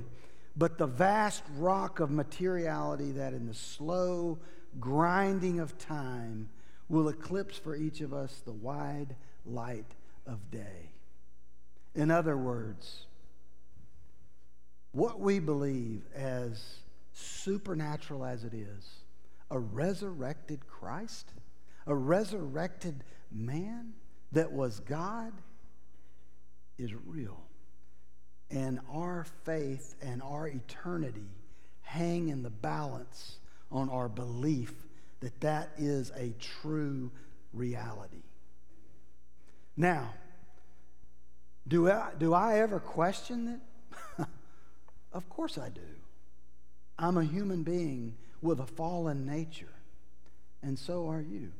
but 0.57 0.79
the 0.79 0.87
vast 0.87 1.43
rock 1.57 2.01
of 2.01 2.11
materiality 2.11 3.13
that 3.13 3.33
in 3.33 3.47
the 3.47 3.55
slow 3.55 4.39
grinding 4.81 5.61
of 5.61 5.79
time 5.79 6.49
will 6.89 7.09
eclipse 7.09 7.59
for 7.59 7.77
each 7.77 8.01
of 8.01 8.13
us 8.13 8.43
the 8.45 8.53
wide 8.53 9.15
light 9.45 9.95
of 10.27 10.51
day. 10.51 10.91
In 11.95 12.11
other 12.11 12.37
words, 12.37 13.07
what 14.93 15.21
we 15.21 15.39
believe 15.39 16.03
as 16.15 16.81
supernatural 17.13 18.25
as 18.25 18.45
it 18.45 18.55
is, 18.55 19.05
a 19.51 19.59
resurrected 19.59 20.67
Christ, 20.67 21.33
a 21.87 21.95
resurrected 21.95 23.05
man 23.31 23.95
that 24.37 24.53
was 24.53 24.81
God, 24.81 25.33
is 26.77 26.92
real. 27.07 27.40
And 28.51 28.81
our 28.92 29.25
faith 29.44 29.94
and 30.03 30.22
our 30.22 30.46
eternity 30.46 31.31
hang 31.81 32.29
in 32.29 32.42
the 32.42 32.51
balance 32.51 33.38
on 33.72 33.88
our 33.88 34.11
belief 34.11 34.75
that 35.20 35.40
that 35.40 35.70
is 35.79 36.12
a 36.14 36.35
true 36.38 37.11
reality. 37.55 38.25
Now, 39.75 40.12
do 41.66 41.90
I, 41.90 42.11
do 42.18 42.35
I 42.35 42.59
ever 42.59 42.79
question 42.79 43.59
it? 44.18 44.27
of 45.14 45.31
course 45.31 45.57
I 45.57 45.70
do. 45.70 45.81
I'm 46.99 47.16
a 47.16 47.25
human 47.25 47.62
being 47.62 48.16
with 48.42 48.61
a 48.61 48.66
fallen 48.66 49.25
nature, 49.25 49.72
and 50.62 50.79
so 50.79 51.09
are 51.09 51.22
you. 51.22 51.53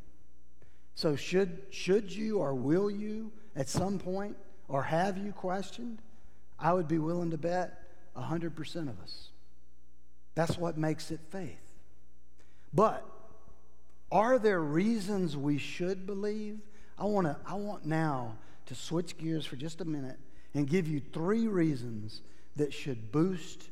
So, 0.97 1.15
should, 1.15 1.67
should 1.71 2.11
you 2.11 2.39
or 2.39 2.55
will 2.55 2.91
you 2.91 3.31
at 3.55 3.69
some 3.69 3.99
point, 3.99 4.35
or 4.67 4.83
have 4.83 5.19
you 5.19 5.31
questioned? 5.31 6.01
I 6.59 6.73
would 6.73 6.89
be 6.89 6.99
willing 6.99 7.31
to 7.31 7.39
bet 7.39 7.83
100% 8.17 8.77
of 8.89 8.99
us. 9.03 9.29
That's 10.35 10.57
what 10.57 10.79
makes 10.79 11.11
it 11.11 11.21
faith. 11.29 11.61
But 12.73 13.07
are 14.11 14.39
there 14.39 14.61
reasons 14.61 15.37
we 15.37 15.59
should 15.59 16.07
believe? 16.07 16.61
I, 16.99 17.05
wanna, 17.05 17.39
I 17.47 17.55
want 17.55 17.85
now 17.85 18.39
to 18.65 18.75
switch 18.75 19.19
gears 19.19 19.45
for 19.45 19.57
just 19.57 19.83
a 19.83 19.85
minute 19.85 20.19
and 20.55 20.67
give 20.67 20.89
you 20.89 21.03
three 21.13 21.47
reasons 21.47 22.23
that 22.57 22.73
should 22.73 23.13
boost 23.13 23.69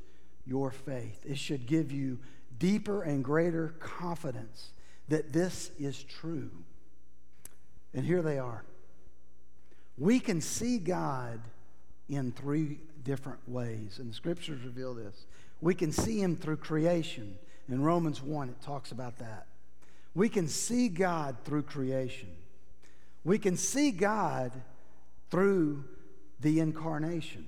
your 0.46 0.70
faith. 0.70 1.24
It 1.26 1.38
should 1.38 1.66
give 1.66 1.90
you 1.90 2.18
deeper 2.58 3.02
and 3.02 3.24
greater 3.24 3.74
confidence 3.78 4.72
that 5.08 5.32
this 5.32 5.70
is 5.78 6.02
true. 6.02 6.50
And 7.94 8.04
here 8.04 8.22
they 8.22 8.38
are. 8.38 8.64
We 9.96 10.18
can 10.18 10.40
see 10.40 10.78
God 10.78 11.40
in 12.08 12.32
three 12.32 12.80
different 13.04 13.48
ways, 13.48 13.98
and 13.98 14.10
the 14.10 14.14
scriptures 14.14 14.64
reveal 14.64 14.94
this. 14.94 15.26
We 15.60 15.74
can 15.74 15.92
see 15.92 16.20
Him 16.20 16.36
through 16.36 16.56
creation. 16.56 17.38
In 17.68 17.82
Romans 17.82 18.20
1, 18.20 18.48
it 18.48 18.60
talks 18.60 18.90
about 18.90 19.18
that. 19.18 19.46
We 20.14 20.28
can 20.28 20.48
see 20.48 20.88
God 20.88 21.36
through 21.44 21.62
creation. 21.62 22.28
We 23.24 23.38
can 23.38 23.56
see 23.56 23.90
God 23.90 24.52
through 25.30 25.84
the 26.40 26.60
incarnation. 26.60 27.46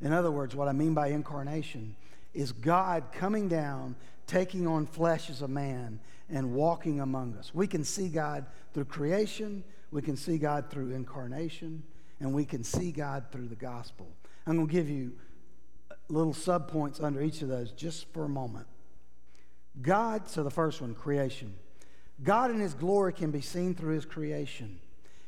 In 0.00 0.12
other 0.12 0.30
words, 0.30 0.54
what 0.54 0.68
I 0.68 0.72
mean 0.72 0.94
by 0.94 1.08
incarnation 1.08 1.96
is 2.34 2.52
God 2.52 3.04
coming 3.12 3.48
down, 3.48 3.96
taking 4.26 4.66
on 4.66 4.86
flesh 4.86 5.30
as 5.30 5.42
a 5.42 5.48
man, 5.48 6.00
and 6.28 6.52
walking 6.52 7.00
among 7.00 7.36
us. 7.36 7.54
We 7.54 7.66
can 7.66 7.84
see 7.84 8.08
God 8.08 8.46
through 8.72 8.86
creation, 8.86 9.62
we 9.90 10.02
can 10.02 10.16
see 10.16 10.38
God 10.38 10.70
through 10.70 10.90
incarnation, 10.90 11.82
and 12.20 12.34
we 12.34 12.44
can 12.44 12.64
see 12.64 12.90
God 12.90 13.26
through 13.30 13.48
the 13.48 13.54
gospel. 13.54 14.08
I'm 14.46 14.56
going 14.56 14.68
to 14.68 14.72
give 14.72 14.88
you 14.88 15.12
little 16.08 16.34
subpoints 16.34 17.02
under 17.02 17.22
each 17.22 17.42
of 17.42 17.48
those 17.48 17.72
just 17.72 18.12
for 18.12 18.24
a 18.24 18.28
moment. 18.28 18.66
God, 19.80 20.28
so 20.28 20.42
the 20.42 20.50
first 20.50 20.80
one, 20.80 20.94
creation. 20.94 21.54
God 22.22 22.50
in 22.50 22.60
His 22.60 22.74
glory 22.74 23.12
can 23.12 23.30
be 23.30 23.40
seen 23.40 23.74
through 23.74 23.94
His 23.94 24.04
creation, 24.04 24.78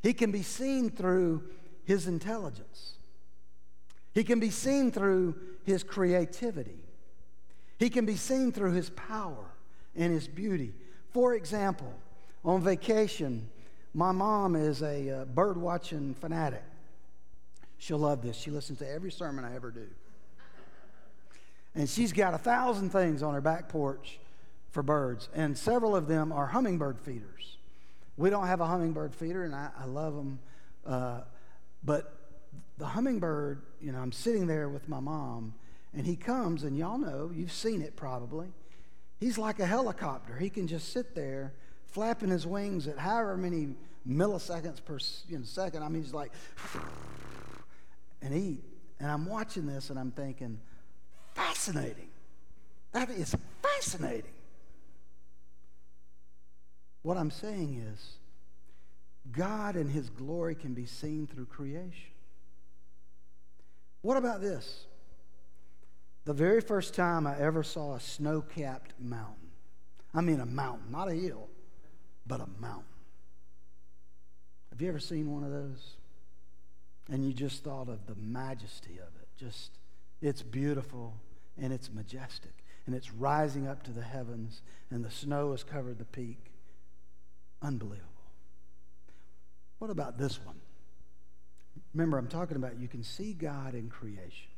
He 0.02 0.12
can 0.12 0.30
be 0.30 0.42
seen 0.42 0.90
through 0.90 1.44
His 1.84 2.06
intelligence, 2.06 2.94
He 4.14 4.24
can 4.24 4.40
be 4.40 4.50
seen 4.50 4.92
through 4.92 5.34
His 5.64 5.82
creativity, 5.82 6.78
He 7.78 7.90
can 7.90 8.06
be 8.06 8.16
seen 8.16 8.52
through 8.52 8.72
His 8.72 8.90
power 8.90 9.44
and 9.94 10.12
His 10.12 10.28
beauty. 10.28 10.72
For 11.10 11.34
example, 11.34 11.92
on 12.44 12.62
vacation, 12.62 13.48
my 13.94 14.12
mom 14.12 14.56
is 14.56 14.82
a 14.82 15.10
uh, 15.10 15.24
bird 15.24 15.56
watching 15.56 16.14
fanatic. 16.14 16.62
She'll 17.78 17.98
love 17.98 18.22
this. 18.22 18.36
She 18.36 18.50
listens 18.50 18.78
to 18.78 18.90
every 18.90 19.10
sermon 19.10 19.44
I 19.44 19.54
ever 19.54 19.70
do. 19.70 19.86
And 21.74 21.88
she's 21.88 22.12
got 22.12 22.32
a 22.32 22.38
thousand 22.38 22.90
things 22.90 23.22
on 23.22 23.34
her 23.34 23.40
back 23.40 23.68
porch 23.68 24.18
for 24.70 24.82
birds, 24.82 25.28
and 25.34 25.56
several 25.56 25.96
of 25.96 26.06
them 26.06 26.32
are 26.32 26.46
hummingbird 26.46 26.98
feeders. 27.00 27.56
We 28.16 28.30
don't 28.30 28.46
have 28.46 28.60
a 28.60 28.66
hummingbird 28.66 29.14
feeder, 29.14 29.44
and 29.44 29.54
I, 29.54 29.70
I 29.78 29.84
love 29.86 30.14
them. 30.14 30.38
Uh, 30.86 31.20
but 31.84 32.14
the 32.78 32.86
hummingbird, 32.86 33.62
you 33.80 33.92
know, 33.92 33.98
I'm 33.98 34.12
sitting 34.12 34.46
there 34.46 34.68
with 34.68 34.88
my 34.88 35.00
mom, 35.00 35.54
and 35.96 36.06
he 36.06 36.14
comes, 36.14 36.62
and 36.62 36.76
y'all 36.76 36.98
know, 36.98 37.30
you've 37.34 37.52
seen 37.52 37.80
it 37.80 37.96
probably. 37.96 38.48
He's 39.18 39.38
like 39.38 39.58
a 39.60 39.66
helicopter. 39.66 40.36
He 40.36 40.50
can 40.50 40.66
just 40.66 40.92
sit 40.92 41.14
there 41.14 41.54
flapping 41.86 42.28
his 42.28 42.46
wings 42.46 42.86
at 42.86 42.98
however 42.98 43.38
many 43.38 43.68
milliseconds 44.06 44.84
per 44.84 44.98
you 45.26 45.38
know, 45.38 45.44
second. 45.44 45.82
I 45.82 45.88
mean, 45.88 46.02
he's 46.02 46.12
like, 46.12 46.32
and 48.22 48.34
eat. 48.34 48.62
And 49.00 49.10
I'm 49.10 49.24
watching 49.24 49.66
this, 49.66 49.88
and 49.88 49.98
I'm 49.98 50.10
thinking, 50.10 50.60
fascinating. 51.34 52.08
That 52.92 53.08
is 53.08 53.34
fascinating. 53.62 54.32
What 57.02 57.16
I'm 57.16 57.30
saying 57.30 57.82
is, 57.90 58.16
God 59.32 59.76
and 59.76 59.90
His 59.90 60.10
glory 60.10 60.54
can 60.54 60.74
be 60.74 60.84
seen 60.84 61.26
through 61.26 61.46
creation. 61.46 62.10
What 64.02 64.18
about 64.18 64.42
this? 64.42 64.86
The 66.26 66.34
very 66.34 66.60
first 66.60 66.92
time 66.92 67.24
I 67.24 67.38
ever 67.38 67.62
saw 67.62 67.94
a 67.94 68.00
snow 68.00 68.42
capped 68.42 68.94
mountain. 68.98 69.50
I 70.12 70.20
mean, 70.22 70.40
a 70.40 70.46
mountain, 70.46 70.90
not 70.90 71.08
a 71.08 71.14
hill, 71.14 71.48
but 72.26 72.40
a 72.40 72.48
mountain. 72.60 72.84
Have 74.70 74.82
you 74.82 74.88
ever 74.88 74.98
seen 74.98 75.32
one 75.32 75.44
of 75.44 75.52
those? 75.52 75.96
And 77.08 77.24
you 77.24 77.32
just 77.32 77.62
thought 77.62 77.88
of 77.88 78.06
the 78.06 78.16
majesty 78.16 78.94
of 78.94 79.08
it. 79.22 79.28
Just, 79.38 79.78
it's 80.20 80.42
beautiful 80.42 81.14
and 81.56 81.72
it's 81.72 81.92
majestic. 81.92 82.64
And 82.86 82.94
it's 82.94 83.12
rising 83.12 83.68
up 83.68 83.84
to 83.84 83.92
the 83.92 84.02
heavens, 84.02 84.62
and 84.90 85.04
the 85.04 85.10
snow 85.10 85.52
has 85.52 85.62
covered 85.62 85.98
the 85.98 86.04
peak. 86.04 86.50
Unbelievable. 87.62 88.02
What 89.78 89.90
about 89.90 90.18
this 90.18 90.44
one? 90.44 90.60
Remember, 91.94 92.18
I'm 92.18 92.28
talking 92.28 92.56
about 92.56 92.78
you 92.80 92.88
can 92.88 93.04
see 93.04 93.32
God 93.32 93.74
in 93.74 93.88
creation. 93.88 94.48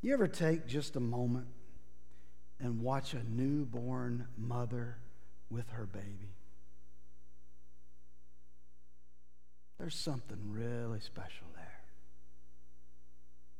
You 0.00 0.14
ever 0.14 0.28
take 0.28 0.66
just 0.66 0.94
a 0.96 1.00
moment 1.00 1.46
and 2.60 2.80
watch 2.80 3.14
a 3.14 3.22
newborn 3.28 4.28
mother 4.36 4.96
with 5.50 5.68
her 5.70 5.86
baby? 5.86 6.34
There's 9.78 9.96
something 9.96 10.38
really 10.50 11.00
special 11.00 11.46
there. 11.54 11.80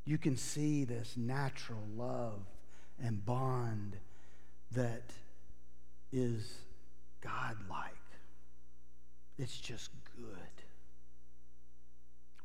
You 0.05 0.19
can 0.19 0.37
see 0.37 0.85
this 0.85 1.17
natural 1.17 1.83
love 1.97 2.41
and 3.03 3.25
bond 3.25 3.97
that 4.73 5.11
is 6.13 6.51
godlike. 7.21 7.95
It's 9.39 9.59
just 9.59 9.91
good. 10.17 10.65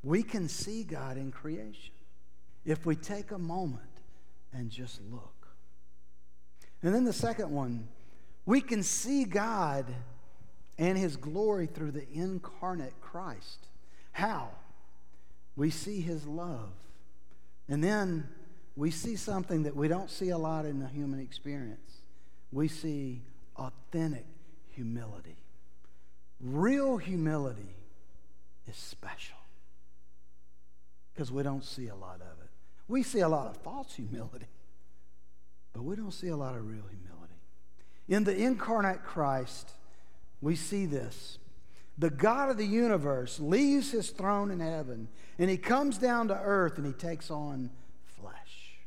We 0.04 0.22
can 0.24 0.50
see 0.50 0.84
God 0.84 1.18
in 1.18 1.32
creation 1.32 1.94
if 2.66 2.86
we 2.86 2.96
take 2.96 3.32
a 3.32 3.38
moment 3.38 3.84
and 4.54 4.70
just 4.70 5.00
look. 5.12 5.48
And 6.82 6.94
then 6.94 7.04
the 7.06 7.14
second 7.14 7.50
one, 7.50 7.88
we 8.46 8.62
can 8.62 8.84
see 8.84 9.26
God 9.26 9.86
and 10.78 10.98
his 10.98 11.16
glory 11.16 11.68
through 11.68 11.92
the 11.92 12.06
incarnate 12.12 13.00
Christ. 13.02 13.68
How? 14.12 14.50
We 15.56 15.70
see 15.70 16.02
his 16.02 16.26
love. 16.26 16.72
And 17.70 17.84
then 17.84 18.28
we 18.76 18.92
see 18.92 19.16
something 19.16 19.64
that 19.64 19.76
we 19.76 19.88
don't 19.88 20.10
see 20.10 20.30
a 20.30 20.38
lot 20.38 20.66
in 20.66 20.80
the 20.80 20.88
human 20.88 21.20
experience. 21.20 22.02
We 22.52 22.68
see 22.68 23.22
authentic 23.56 24.26
humility. 24.72 25.38
Real 26.40 26.98
humility 26.98 27.76
is 28.68 28.76
special 28.76 29.38
because 31.14 31.32
we 31.32 31.44
don't 31.44 31.64
see 31.64 31.88
a 31.88 31.96
lot 31.96 32.16
of 32.16 32.43
it. 32.43 32.43
We 32.88 33.04
see 33.04 33.20
a 33.20 33.30
lot 33.30 33.48
of 33.48 33.58
false 33.58 33.94
humility, 33.96 34.48
but 35.74 35.84
we 35.84 35.96
don't 35.96 36.12
see 36.12 36.30
a 36.30 36.38
lot 36.38 36.56
of 36.56 36.68
real 36.68 36.84
humility. 36.84 37.34
In 38.08 38.24
the 38.24 38.36
incarnate 38.36 39.04
Christ, 39.04 39.72
we 40.42 40.56
see 40.56 40.86
this. 40.86 41.40
The 41.98 42.10
God 42.10 42.50
of 42.50 42.58
the 42.58 42.66
universe 42.66 43.40
leaves 43.40 43.92
his 43.92 44.10
throne 44.10 44.52
in 44.52 44.60
heaven 44.60 45.08
and 45.38 45.50
he 45.50 45.58
comes 45.58 45.98
down 45.98 46.28
to 46.30 46.40
earth 46.40 46.78
and 46.78 46.86
he 46.86 46.94
takes 46.94 47.30
on 47.30 47.70
flesh. 48.20 48.80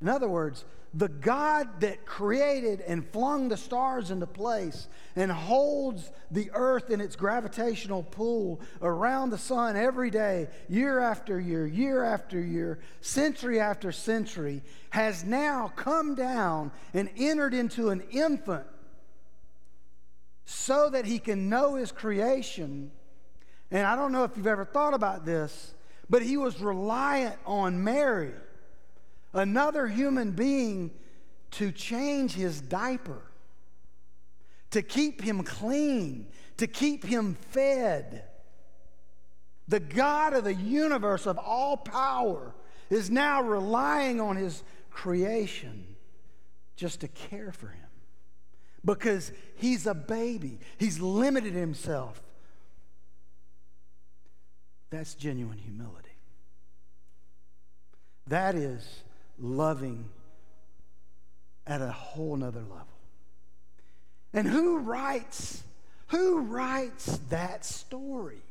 In 0.00 0.08
other 0.08 0.28
words, 0.28 0.64
the 0.94 1.08
God 1.08 1.80
that 1.80 2.06
created 2.06 2.80
and 2.80 3.04
flung 3.08 3.48
the 3.48 3.56
stars 3.56 4.12
into 4.12 4.28
place 4.28 4.86
and 5.16 5.30
holds 5.30 6.12
the 6.30 6.50
earth 6.54 6.88
in 6.88 7.00
its 7.00 7.16
gravitational 7.16 8.04
pull 8.04 8.60
around 8.80 9.30
the 9.30 9.38
sun 9.38 9.76
every 9.76 10.10
day, 10.10 10.48
year 10.68 11.00
after 11.00 11.40
year, 11.40 11.66
year 11.66 12.04
after 12.04 12.40
year, 12.40 12.78
century 13.00 13.58
after 13.58 13.90
century, 13.90 14.62
has 14.90 15.24
now 15.24 15.72
come 15.74 16.14
down 16.14 16.70
and 16.92 17.10
entered 17.16 17.54
into 17.54 17.90
an 17.90 18.00
infant 18.12 18.66
so 20.44 20.90
that 20.90 21.06
he 21.06 21.18
can 21.18 21.48
know 21.48 21.74
his 21.74 21.90
creation. 21.90 22.92
And 23.72 23.84
I 23.84 23.96
don't 23.96 24.12
know 24.12 24.22
if 24.22 24.36
you've 24.36 24.46
ever 24.46 24.64
thought 24.64 24.94
about 24.94 25.26
this, 25.26 25.74
but 26.08 26.22
he 26.22 26.36
was 26.36 26.60
reliant 26.60 27.36
on 27.46 27.82
Mary 27.82 28.32
another 29.34 29.86
human 29.86 30.30
being 30.30 30.90
to 31.52 31.70
change 31.70 32.32
his 32.32 32.60
diaper, 32.60 33.22
to 34.70 34.82
keep 34.82 35.20
him 35.22 35.42
clean, 35.42 36.28
to 36.56 36.66
keep 36.66 37.04
him 37.04 37.34
fed. 37.50 38.24
The 39.68 39.80
God 39.80 40.34
of 40.34 40.44
the 40.44 40.54
universe 40.54 41.26
of 41.26 41.38
all 41.38 41.76
power 41.76 42.54
is 42.90 43.10
now 43.10 43.42
relying 43.42 44.20
on 44.20 44.36
his 44.36 44.62
creation 44.90 45.96
just 46.76 47.00
to 47.00 47.08
care 47.08 47.52
for 47.52 47.68
him 47.68 47.84
because 48.84 49.32
he's 49.56 49.86
a 49.86 49.94
baby. 49.94 50.58
He's 50.76 51.00
limited 51.00 51.54
himself. 51.54 52.22
That's 54.90 55.14
genuine 55.14 55.58
humility. 55.58 56.10
That 58.26 58.54
is 58.54 59.03
loving 59.38 60.08
at 61.66 61.80
a 61.80 61.90
whole 61.90 62.36
nother 62.36 62.60
level. 62.60 62.86
And 64.32 64.46
who 64.46 64.78
writes, 64.78 65.62
who 66.08 66.40
writes 66.40 67.18
that 67.30 67.64
story? 67.64 68.42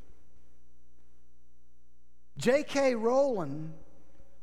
J.K. 2.37 2.95
Rowling 2.95 3.73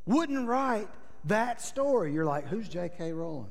wouldn't 0.07 0.47
write 0.47 0.89
that 1.25 1.61
story. 1.61 2.13
You're 2.13 2.25
like, 2.25 2.47
who's 2.47 2.69
J.K. 2.69 3.13
Rowling? 3.13 3.51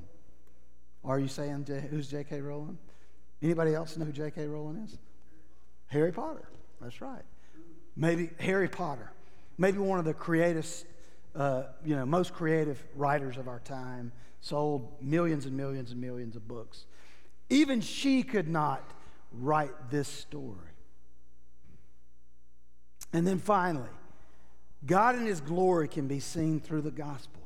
Are 1.03 1.19
you 1.19 1.27
saying 1.27 1.65
who's 1.89 2.07
J.K. 2.07 2.41
Rowling? 2.41 2.77
Anybody 3.41 3.73
else 3.73 3.97
know 3.97 4.05
who 4.05 4.11
J.K. 4.11 4.47
Rowling 4.47 4.77
is? 4.83 4.97
Harry 5.87 6.11
Potter. 6.11 6.47
That's 6.81 7.01
right. 7.01 7.23
Maybe 7.95 8.29
Harry 8.39 8.69
Potter. 8.69 9.11
Maybe 9.57 9.77
one 9.77 9.99
of 9.99 10.05
the 10.05 10.13
creative 10.13 10.65
uh, 11.39 11.63
you 11.85 11.95
know, 11.95 12.05
most 12.05 12.33
creative 12.33 12.83
writers 12.95 13.37
of 13.37 13.47
our 13.47 13.59
time, 13.59 14.11
sold 14.41 15.01
millions 15.01 15.45
and 15.45 15.55
millions 15.55 15.91
and 15.91 16.01
millions 16.01 16.35
of 16.35 16.45
books. 16.47 16.85
Even 17.49 17.79
she 17.79 18.23
could 18.23 18.49
not 18.49 18.83
write 19.31 19.89
this 19.89 20.09
story. 20.09 20.57
And 23.13 23.25
then 23.25 23.39
finally, 23.39 23.89
God 24.85 25.15
in 25.15 25.25
His 25.25 25.39
glory 25.39 25.87
can 25.87 26.07
be 26.07 26.19
seen 26.19 26.59
through 26.59 26.81
the 26.81 26.91
gospel. 26.91 27.41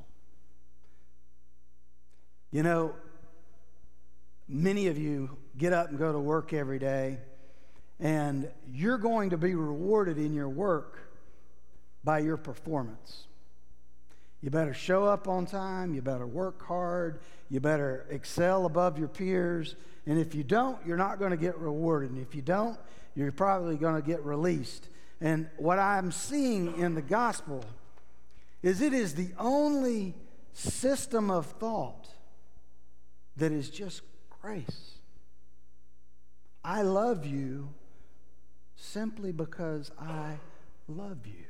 You 2.51 2.63
know, 2.63 2.95
many 4.47 4.87
of 4.87 4.97
you 4.97 5.37
get 5.55 5.71
up 5.71 5.89
and 5.89 5.99
go 5.99 6.11
to 6.11 6.19
work 6.19 6.51
every 6.51 6.79
day, 6.79 7.19
and 7.99 8.49
you're 8.71 8.97
going 8.97 9.29
to 9.29 9.37
be 9.37 9.53
rewarded 9.53 10.17
in 10.17 10.33
your 10.33 10.49
work 10.49 10.99
by 12.03 12.19
your 12.19 12.37
performance. 12.37 13.27
You 14.43 14.49
better 14.49 14.73
show 14.73 15.05
up 15.05 15.29
on 15.29 15.45
time. 15.45 15.95
You 15.95 16.01
better 16.01 16.27
work 16.27 16.61
hard. 16.67 17.21
You 17.49 17.61
better 17.61 18.05
excel 18.09 18.65
above 18.65 18.99
your 18.99 19.07
peers. 19.07 19.75
And 20.05 20.19
if 20.19 20.35
you 20.35 20.43
don't, 20.43 20.77
you're 20.85 20.97
not 20.97 21.17
going 21.17 21.31
to 21.31 21.37
get 21.37 21.57
rewarded. 21.57 22.11
And 22.11 22.19
if 22.19 22.35
you 22.35 22.41
don't, 22.41 22.77
you're 23.15 23.31
probably 23.31 23.77
going 23.77 23.95
to 23.95 24.05
get 24.05 24.21
released. 24.25 24.89
And 25.21 25.47
what 25.55 25.79
I'm 25.79 26.11
seeing 26.11 26.77
in 26.77 26.93
the 26.93 27.01
gospel 27.01 27.63
is 28.61 28.81
it 28.81 28.93
is 28.93 29.15
the 29.15 29.29
only 29.39 30.13
system 30.51 31.31
of 31.31 31.45
thought 31.45 32.09
that 33.37 33.53
is 33.53 33.69
just 33.69 34.01
grace. 34.41 34.91
I 36.65 36.81
love 36.81 37.25
you 37.25 37.69
simply 38.75 39.31
because 39.31 39.89
I 39.97 40.37
love 40.89 41.25
you. 41.25 41.45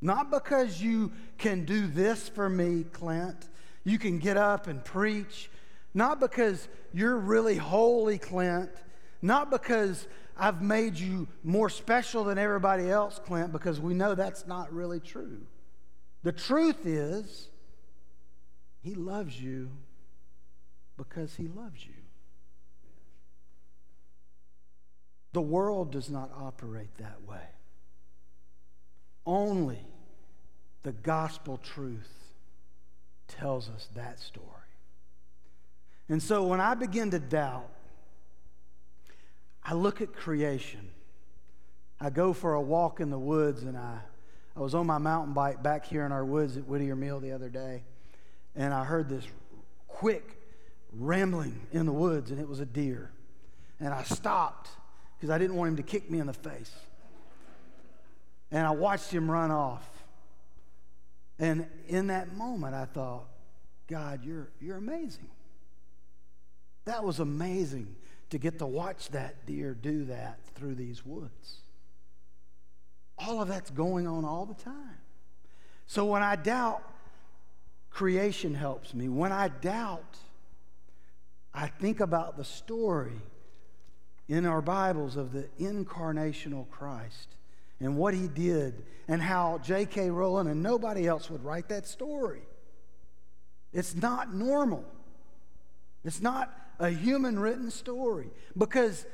Not 0.00 0.30
because 0.30 0.80
you 0.80 1.12
can 1.38 1.64
do 1.64 1.86
this 1.86 2.28
for 2.28 2.48
me, 2.48 2.84
Clint. 2.92 3.48
You 3.84 3.98
can 3.98 4.18
get 4.18 4.36
up 4.36 4.66
and 4.66 4.84
preach. 4.84 5.50
Not 5.94 6.20
because 6.20 6.68
you're 6.92 7.16
really 7.16 7.56
holy, 7.56 8.18
Clint. 8.18 8.70
Not 9.22 9.50
because 9.50 10.06
I've 10.36 10.62
made 10.62 10.96
you 10.96 11.26
more 11.42 11.68
special 11.68 12.24
than 12.24 12.38
everybody 12.38 12.88
else, 12.88 13.20
Clint, 13.24 13.52
because 13.52 13.80
we 13.80 13.94
know 13.94 14.14
that's 14.14 14.46
not 14.46 14.72
really 14.72 15.00
true. 15.00 15.40
The 16.22 16.32
truth 16.32 16.86
is, 16.86 17.48
He 18.80 18.94
loves 18.94 19.40
you 19.40 19.70
because 20.96 21.34
He 21.34 21.48
loves 21.48 21.84
you. 21.84 21.94
The 25.32 25.40
world 25.40 25.92
does 25.92 26.08
not 26.08 26.30
operate 26.36 26.96
that 26.98 27.22
way. 27.26 27.42
Only 29.28 29.84
the 30.84 30.92
gospel 30.92 31.58
truth 31.58 32.10
tells 33.26 33.68
us 33.68 33.90
that 33.94 34.18
story. 34.18 34.46
And 36.08 36.22
so 36.22 36.46
when 36.46 36.62
I 36.62 36.72
begin 36.72 37.10
to 37.10 37.18
doubt, 37.18 37.68
I 39.62 39.74
look 39.74 40.00
at 40.00 40.14
creation. 40.14 40.88
I 42.00 42.08
go 42.08 42.32
for 42.32 42.54
a 42.54 42.60
walk 42.62 43.00
in 43.00 43.10
the 43.10 43.18
woods, 43.18 43.64
and 43.64 43.76
I, 43.76 43.98
I 44.56 44.60
was 44.60 44.74
on 44.74 44.86
my 44.86 44.96
mountain 44.96 45.34
bike 45.34 45.62
back 45.62 45.84
here 45.84 46.06
in 46.06 46.12
our 46.12 46.24
woods 46.24 46.56
at 46.56 46.66
Whittier 46.66 46.96
Mill 46.96 47.20
the 47.20 47.32
other 47.32 47.50
day, 47.50 47.82
and 48.56 48.72
I 48.72 48.82
heard 48.82 49.10
this 49.10 49.26
quick 49.88 50.40
rambling 50.94 51.66
in 51.70 51.84
the 51.84 51.92
woods, 51.92 52.30
and 52.30 52.40
it 52.40 52.48
was 52.48 52.60
a 52.60 52.66
deer. 52.66 53.10
And 53.78 53.92
I 53.92 54.04
stopped 54.04 54.70
because 55.18 55.28
I 55.28 55.36
didn't 55.36 55.56
want 55.56 55.68
him 55.68 55.76
to 55.76 55.82
kick 55.82 56.10
me 56.10 56.18
in 56.18 56.26
the 56.26 56.32
face 56.32 56.72
and 58.50 58.66
I 58.66 58.70
watched 58.70 59.10
him 59.10 59.30
run 59.30 59.50
off. 59.50 59.86
And 61.38 61.66
in 61.86 62.08
that 62.08 62.34
moment, 62.34 62.74
I 62.74 62.86
thought, 62.86 63.26
God, 63.88 64.24
you're, 64.24 64.48
you're 64.60 64.76
amazing. 64.76 65.28
That 66.84 67.04
was 67.04 67.20
amazing 67.20 67.94
to 68.30 68.38
get 68.38 68.58
to 68.58 68.66
watch 68.66 69.08
that 69.10 69.46
deer 69.46 69.74
do 69.74 70.04
that 70.06 70.38
through 70.54 70.74
these 70.74 71.04
woods. 71.04 71.60
All 73.18 73.40
of 73.40 73.48
that's 73.48 73.70
going 73.70 74.06
on 74.06 74.24
all 74.24 74.46
the 74.46 74.54
time. 74.54 74.98
So 75.86 76.06
when 76.06 76.22
I 76.22 76.36
doubt, 76.36 76.82
creation 77.90 78.54
helps 78.54 78.94
me. 78.94 79.08
When 79.08 79.32
I 79.32 79.48
doubt, 79.48 80.16
I 81.54 81.68
think 81.68 82.00
about 82.00 82.36
the 82.36 82.44
story 82.44 83.20
in 84.28 84.44
our 84.44 84.60
Bibles 84.60 85.16
of 85.16 85.32
the 85.32 85.48
incarnational 85.58 86.68
Christ 86.68 87.37
and 87.80 87.96
what 87.96 88.14
he 88.14 88.28
did 88.28 88.84
and 89.06 89.22
how 89.22 89.58
J.K. 89.58 90.10
Rowling 90.10 90.48
and 90.48 90.62
nobody 90.62 91.06
else 91.06 91.30
would 91.30 91.44
write 91.44 91.68
that 91.68 91.86
story. 91.86 92.42
It's 93.72 93.94
not 93.94 94.34
normal. 94.34 94.84
It's 96.04 96.20
not 96.20 96.54
a 96.78 96.90
human 96.90 97.38
written 97.38 97.70
story 97.70 98.30
because 98.56 99.04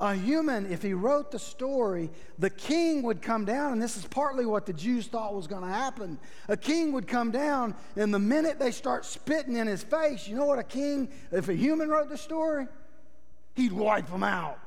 a 0.00 0.14
human, 0.14 0.70
if 0.70 0.82
he 0.82 0.92
wrote 0.92 1.32
the 1.32 1.40
story, 1.40 2.10
the 2.38 2.50
king 2.50 3.02
would 3.02 3.20
come 3.20 3.44
down, 3.44 3.72
and 3.72 3.82
this 3.82 3.96
is 3.96 4.04
partly 4.04 4.46
what 4.46 4.64
the 4.64 4.72
Jews 4.72 5.08
thought 5.08 5.34
was 5.34 5.48
going 5.48 5.62
to 5.62 5.68
happen. 5.68 6.20
A 6.46 6.56
king 6.56 6.92
would 6.92 7.08
come 7.08 7.32
down, 7.32 7.74
and 7.96 8.14
the 8.14 8.18
minute 8.18 8.60
they 8.60 8.70
start 8.70 9.04
spitting 9.04 9.56
in 9.56 9.66
his 9.66 9.82
face, 9.82 10.28
you 10.28 10.36
know 10.36 10.44
what 10.44 10.60
a 10.60 10.64
king, 10.64 11.08
if 11.32 11.48
a 11.48 11.54
human 11.54 11.88
wrote 11.88 12.10
the 12.10 12.16
story, 12.16 12.68
he'd 13.56 13.72
wipe 13.72 14.08
them 14.08 14.22
out. 14.22 14.60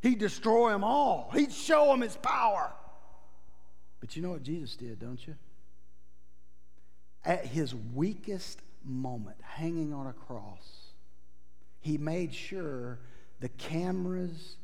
He'd 0.00 0.18
destroy 0.18 0.70
them 0.70 0.84
all. 0.84 1.30
He'd 1.34 1.52
show 1.52 1.86
them 1.88 2.02
his 2.02 2.16
power. 2.16 2.72
But 4.00 4.16
you 4.16 4.22
know 4.22 4.30
what 4.30 4.42
Jesus 4.42 4.76
did, 4.76 5.00
don't 5.00 5.26
you? 5.26 5.34
At 7.24 7.46
his 7.46 7.74
weakest 7.74 8.60
moment, 8.84 9.36
hanging 9.42 9.92
on 9.92 10.06
a 10.06 10.12
cross, 10.12 10.92
he 11.80 11.98
made 11.98 12.32
sure 12.32 13.00
the 13.40 13.48
cameras 13.48 14.56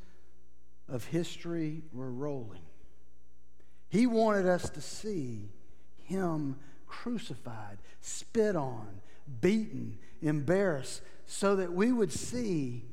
of 0.89 1.05
history 1.07 1.82
were 1.93 2.11
rolling. 2.11 2.62
He 3.89 4.07
wanted 4.07 4.47
us 4.47 4.70
to 4.70 4.80
see 4.80 5.51
him 6.05 6.57
crucified, 6.87 7.78
spit 8.01 8.57
on, 8.57 9.01
beaten, 9.41 9.99
embarrassed, 10.22 11.03
so 11.26 11.57
that 11.57 11.72
we 11.72 11.93
would 11.93 12.12
see 12.12 12.85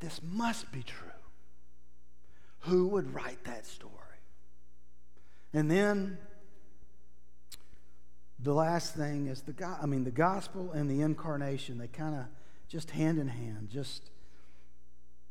this 0.00 0.20
must 0.22 0.70
be 0.72 0.82
true. 0.82 1.07
Who 2.68 2.88
would 2.88 3.14
write 3.14 3.42
that 3.44 3.66
story? 3.66 3.92
And 5.52 5.70
then 5.70 6.18
the 8.38 8.52
last 8.52 8.94
thing 8.94 9.26
is 9.26 9.42
the 9.42 9.78
I 9.80 9.86
mean 9.86 10.04
the 10.04 10.10
gospel 10.10 10.72
and 10.72 10.90
the 10.90 11.00
incarnation, 11.00 11.78
they 11.78 11.88
kind 11.88 12.14
of 12.14 12.24
just 12.68 12.90
hand 12.90 13.18
in 13.18 13.28
hand. 13.28 13.70
Just 13.70 14.10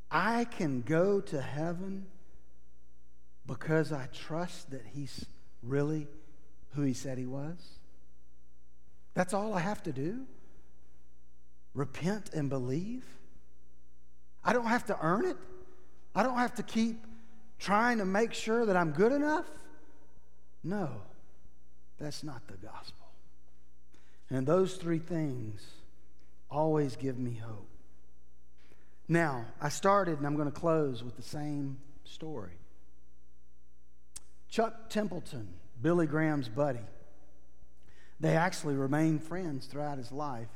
I 0.10 0.46
can 0.46 0.82
go 0.82 1.22
to 1.22 1.42
heaven 1.42 2.08
because 3.46 3.92
I 3.92 4.08
trust 4.08 4.72
that 4.72 4.82
he's 4.94 5.26
really 5.62 6.08
who 6.72 6.82
he 6.82 6.94
said 6.94 7.18
he 7.18 7.26
was. 7.26 7.58
That's 9.14 9.34
all 9.34 9.54
I 9.54 9.60
have 9.60 9.82
to 9.84 9.92
do. 9.92 10.26
Repent 11.74 12.32
and 12.34 12.50
believe. 12.50 13.06
I 14.44 14.54
don't 14.54 14.66
have 14.66 14.86
to 14.88 14.98
earn 15.02 15.26
it. 15.26 15.38
I 16.16 16.24
don't 16.24 16.38
have 16.38 16.56
to 16.56 16.64
keep 16.64 17.07
trying 17.60 17.98
to 18.00 18.06
make 18.06 18.34
sure 18.34 18.66
that 18.66 18.78
I'm 18.78 18.92
good 18.92 19.12
enough. 19.12 19.48
No, 20.64 20.90
that's 21.98 22.24
not 22.24 22.48
the 22.48 22.58
gospel. 22.58 23.08
And 24.30 24.46
those 24.46 24.76
three 24.76 25.00
things 25.00 25.66
always 26.50 26.96
give 26.96 27.18
me 27.18 27.34
hope. 27.34 27.68
Now, 29.08 29.46
I 29.62 29.70
started 29.70 30.18
and 30.18 30.28
I'm 30.28 30.36
going 30.36 30.52
to 30.52 30.60
close 30.60 31.04
with 31.04 31.16
the 31.16 31.22
same 31.22 31.78
story. 32.04 32.58
Chuck 34.50 34.90
Templeton, 34.90 35.48
Billy 35.82 36.08
Graham's 36.08 36.50
buddy, 36.50 36.80
they 38.20 38.36
actually 38.36 38.76
remained 38.76 39.24
friends 39.24 39.68
throughout 39.68 39.98
his 39.98 40.12
life. 40.12 40.48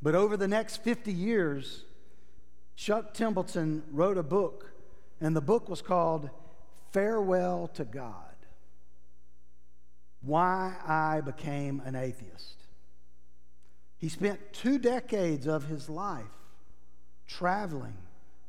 But 0.00 0.14
over 0.14 0.36
the 0.36 0.48
next 0.48 0.78
50 0.78 1.12
years, 1.12 1.84
Chuck 2.76 3.14
Templeton 3.14 3.82
wrote 3.92 4.18
a 4.18 4.22
book, 4.22 4.71
and 5.22 5.36
the 5.36 5.40
book 5.40 5.68
was 5.68 5.80
called 5.80 6.28
Farewell 6.90 7.68
to 7.74 7.84
God 7.84 8.34
Why 10.20 10.74
I 10.84 11.20
Became 11.20 11.80
an 11.86 11.94
Atheist. 11.94 12.56
He 13.98 14.08
spent 14.08 14.52
two 14.52 14.78
decades 14.78 15.46
of 15.46 15.66
his 15.66 15.88
life 15.88 16.24
traveling, 17.28 17.96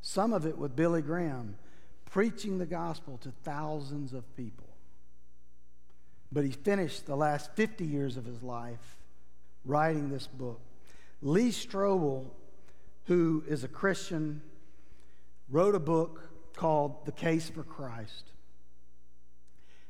some 0.02 0.32
of 0.32 0.46
it 0.46 0.58
with 0.58 0.74
Billy 0.74 1.00
Graham, 1.00 1.56
preaching 2.10 2.58
the 2.58 2.66
gospel 2.66 3.18
to 3.18 3.30
thousands 3.44 4.12
of 4.12 4.36
people. 4.36 4.66
But 6.32 6.44
he 6.44 6.50
finished 6.50 7.06
the 7.06 7.16
last 7.16 7.54
50 7.54 7.84
years 7.84 8.16
of 8.16 8.24
his 8.24 8.42
life 8.42 8.98
writing 9.64 10.10
this 10.10 10.26
book. 10.26 10.60
Lee 11.22 11.50
Strobel, 11.50 12.30
who 13.04 13.44
is 13.48 13.62
a 13.62 13.68
Christian, 13.68 14.42
wrote 15.48 15.76
a 15.76 15.80
book 15.80 16.33
called 16.54 17.04
The 17.06 17.12
Case 17.12 17.48
for 17.48 17.62
Christ. 17.62 18.32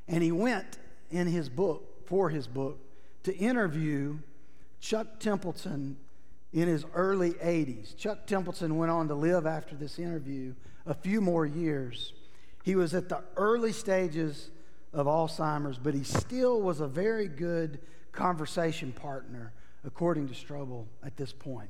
And 0.07 0.23
he 0.23 0.31
went 0.31 0.77
in 1.09 1.27
his 1.27 1.49
book, 1.49 2.07
for 2.07 2.29
his 2.29 2.47
book, 2.47 2.79
to 3.23 3.35
interview 3.35 4.19
Chuck 4.79 5.19
Templeton 5.19 5.97
in 6.53 6.67
his 6.67 6.85
early 6.93 7.33
80s. 7.33 7.97
Chuck 7.97 8.27
Templeton 8.27 8.77
went 8.77 8.91
on 8.91 9.07
to 9.07 9.15
live 9.15 9.45
after 9.45 9.75
this 9.75 9.99
interview 9.99 10.53
a 10.85 10.93
few 10.93 11.21
more 11.21 11.45
years. 11.45 12.13
He 12.63 12.75
was 12.75 12.93
at 12.93 13.09
the 13.09 13.23
early 13.35 13.71
stages 13.71 14.51
of 14.93 15.07
Alzheimer's, 15.07 15.77
but 15.77 15.93
he 15.93 16.03
still 16.03 16.61
was 16.61 16.79
a 16.79 16.87
very 16.87 17.27
good 17.27 17.79
conversation 18.11 18.91
partner, 18.91 19.53
according 19.83 20.27
to 20.29 20.33
Strobel, 20.33 20.85
at 21.03 21.17
this 21.17 21.33
point. 21.33 21.69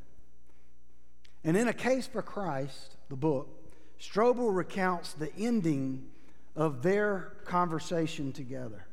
And 1.43 1.57
in 1.57 1.67
A 1.67 1.73
Case 1.73 2.07
for 2.07 2.21
Christ, 2.21 2.97
the 3.09 3.15
book, 3.15 3.64
Strobel 3.99 4.55
recounts 4.55 5.13
the 5.13 5.33
ending 5.35 6.07
of 6.55 6.81
their 6.81 7.33
conversation 7.45 8.31
together. 8.31 8.85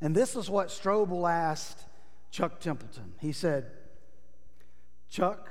And 0.00 0.14
this 0.14 0.36
is 0.36 0.50
what 0.50 0.68
Strobel 0.68 1.30
asked 1.30 1.80
Chuck 2.30 2.60
Templeton. 2.60 3.14
He 3.20 3.32
said, 3.32 3.70
Chuck, 5.08 5.50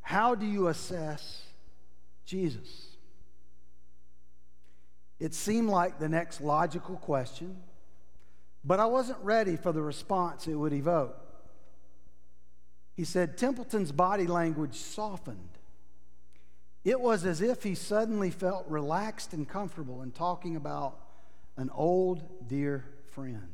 how 0.00 0.34
do 0.34 0.46
you 0.46 0.68
assess 0.68 1.42
Jesus? 2.24 2.88
It 5.20 5.34
seemed 5.34 5.70
like 5.70 5.98
the 5.98 6.08
next 6.08 6.40
logical 6.40 6.96
question, 6.96 7.56
but 8.64 8.80
I 8.80 8.86
wasn't 8.86 9.18
ready 9.22 9.56
for 9.56 9.72
the 9.72 9.82
response 9.82 10.46
it 10.46 10.54
would 10.54 10.72
evoke. 10.72 11.16
He 12.96 13.04
said 13.04 13.36
Templeton's 13.36 13.92
body 13.92 14.26
language 14.26 14.74
softened. 14.76 15.53
It 16.84 17.00
was 17.00 17.24
as 17.24 17.40
if 17.40 17.62
he 17.62 17.74
suddenly 17.74 18.30
felt 18.30 18.66
relaxed 18.68 19.32
and 19.32 19.48
comfortable 19.48 20.02
in 20.02 20.10
talking 20.12 20.54
about 20.54 21.00
an 21.56 21.70
old, 21.74 22.46
dear 22.46 22.84
friend. 23.12 23.48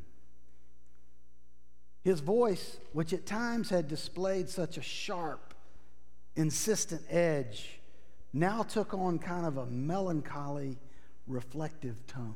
His 2.02 2.20
voice, 2.20 2.78
which 2.92 3.12
at 3.12 3.26
times 3.26 3.70
had 3.70 3.86
displayed 3.86 4.48
such 4.48 4.76
a 4.78 4.82
sharp, 4.82 5.54
insistent 6.34 7.02
edge, 7.08 7.78
now 8.32 8.62
took 8.62 8.94
on 8.94 9.18
kind 9.18 9.46
of 9.46 9.58
a 9.58 9.66
melancholy, 9.66 10.78
reflective 11.26 12.06
tone. 12.06 12.34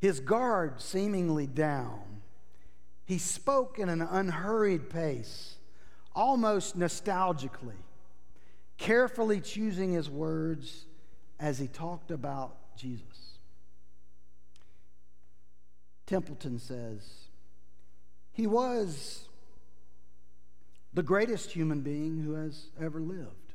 His 0.00 0.20
guard 0.20 0.80
seemingly 0.80 1.46
down, 1.46 2.22
he 3.06 3.18
spoke 3.18 3.78
in 3.78 3.88
an 3.88 4.02
unhurried 4.02 4.90
pace, 4.90 5.56
almost 6.14 6.78
nostalgically, 6.78 7.78
carefully 8.78 9.40
choosing 9.40 9.92
his 9.92 10.10
words 10.10 10.86
as 11.38 11.58
he 11.58 11.66
talked 11.66 12.10
about 12.10 12.56
Jesus. 12.76 13.38
Templeton 16.06 16.58
says, 16.58 17.02
he 18.32 18.46
was 18.46 19.28
the 20.92 21.02
greatest 21.02 21.52
human 21.52 21.80
being 21.80 22.22
who 22.22 22.34
has 22.34 22.66
ever 22.80 23.00
lived. 23.00 23.54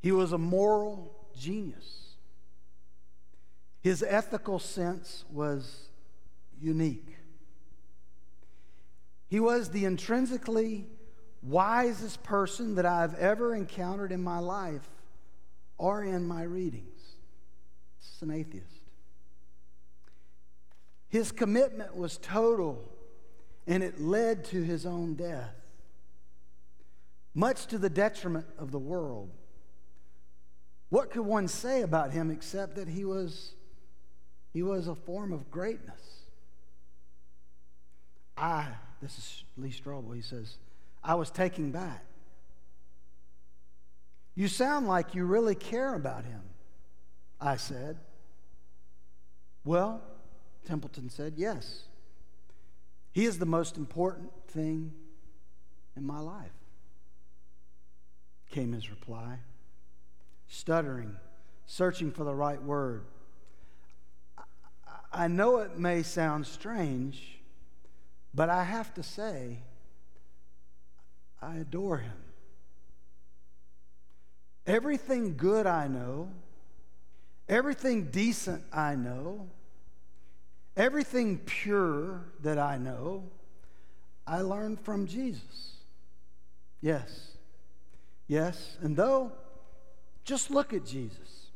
He 0.00 0.12
was 0.12 0.32
a 0.32 0.38
moral 0.38 1.14
genius. 1.38 2.16
His 3.80 4.02
ethical 4.02 4.58
sense 4.58 5.24
was 5.30 5.88
unique. 6.60 7.16
He 9.28 9.40
was 9.40 9.70
the 9.70 9.84
intrinsically 9.84 10.86
wisest 11.44 12.22
person 12.22 12.74
that 12.76 12.86
I've 12.86 13.14
ever 13.14 13.54
encountered 13.54 14.12
in 14.12 14.22
my 14.22 14.38
life 14.38 14.88
or 15.78 16.02
in 16.02 16.26
my 16.26 16.42
readings. 16.42 17.00
Is 18.14 18.22
an 18.22 18.30
atheist. 18.30 18.66
His 21.08 21.30
commitment 21.30 21.96
was 21.96 22.16
total, 22.18 22.82
and 23.66 23.82
it 23.82 24.00
led 24.00 24.44
to 24.46 24.62
his 24.62 24.84
own 24.84 25.14
death, 25.14 25.54
much 27.34 27.66
to 27.66 27.78
the 27.78 27.90
detriment 27.90 28.46
of 28.58 28.72
the 28.72 28.78
world. 28.78 29.30
What 30.88 31.10
could 31.10 31.22
one 31.22 31.48
say 31.48 31.82
about 31.82 32.12
him 32.12 32.30
except 32.30 32.76
that 32.76 32.88
he 32.88 33.04
was, 33.04 33.54
he 34.52 34.62
was 34.62 34.86
a 34.86 34.94
form 34.94 35.32
of 35.32 35.50
greatness? 35.50 36.00
I, 38.36 38.68
this 39.00 39.16
is 39.18 39.44
Lee 39.56 39.70
Strobel, 39.70 40.14
he 40.14 40.22
says, 40.22 40.56
I 41.04 41.14
was 41.14 41.30
taken 41.30 41.70
back. 41.70 42.04
You 44.34 44.48
sound 44.48 44.88
like 44.88 45.14
you 45.14 45.24
really 45.26 45.54
care 45.54 45.94
about 45.94 46.24
him, 46.24 46.40
I 47.40 47.56
said. 47.56 47.98
Well, 49.64 50.02
Templeton 50.64 51.10
said, 51.10 51.34
Yes. 51.36 51.84
He 53.12 53.26
is 53.26 53.38
the 53.38 53.46
most 53.46 53.76
important 53.76 54.32
thing 54.48 54.92
in 55.96 56.04
my 56.04 56.18
life, 56.18 56.50
came 58.50 58.72
his 58.72 58.90
reply. 58.90 59.38
Stuttering, 60.48 61.14
searching 61.64 62.10
for 62.10 62.24
the 62.24 62.34
right 62.34 62.60
word. 62.60 63.04
I 65.12 65.28
know 65.28 65.58
it 65.58 65.78
may 65.78 66.02
sound 66.02 66.44
strange, 66.44 67.38
but 68.34 68.48
I 68.48 68.64
have 68.64 68.92
to 68.94 69.02
say, 69.04 69.58
I 71.44 71.56
adore 71.56 71.98
him. 71.98 72.16
Everything 74.66 75.36
good 75.36 75.66
I 75.66 75.88
know, 75.88 76.30
everything 77.48 78.06
decent 78.06 78.64
I 78.72 78.94
know, 78.94 79.46
everything 80.74 81.38
pure 81.38 82.24
that 82.40 82.58
I 82.58 82.78
know, 82.78 83.24
I 84.26 84.40
learned 84.40 84.80
from 84.80 85.06
Jesus. 85.06 85.76
Yes. 86.80 87.32
Yes. 88.26 88.78
And 88.80 88.96
though, 88.96 89.32
just 90.24 90.50
look 90.50 90.72
at 90.72 90.86
Jesus. 90.86 91.50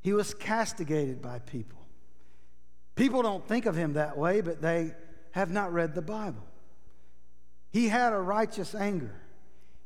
He 0.00 0.14
was 0.14 0.32
castigated 0.32 1.20
by 1.20 1.40
people. 1.40 1.78
People 2.94 3.20
don't 3.20 3.46
think 3.46 3.66
of 3.66 3.76
him 3.76 3.92
that 3.94 4.16
way, 4.16 4.40
but 4.40 4.62
they 4.62 4.94
have 5.32 5.50
not 5.50 5.74
read 5.74 5.94
the 5.94 6.02
Bible. 6.02 6.47
He 7.70 7.88
had 7.88 8.12
a 8.12 8.18
righteous 8.18 8.74
anger. 8.74 9.14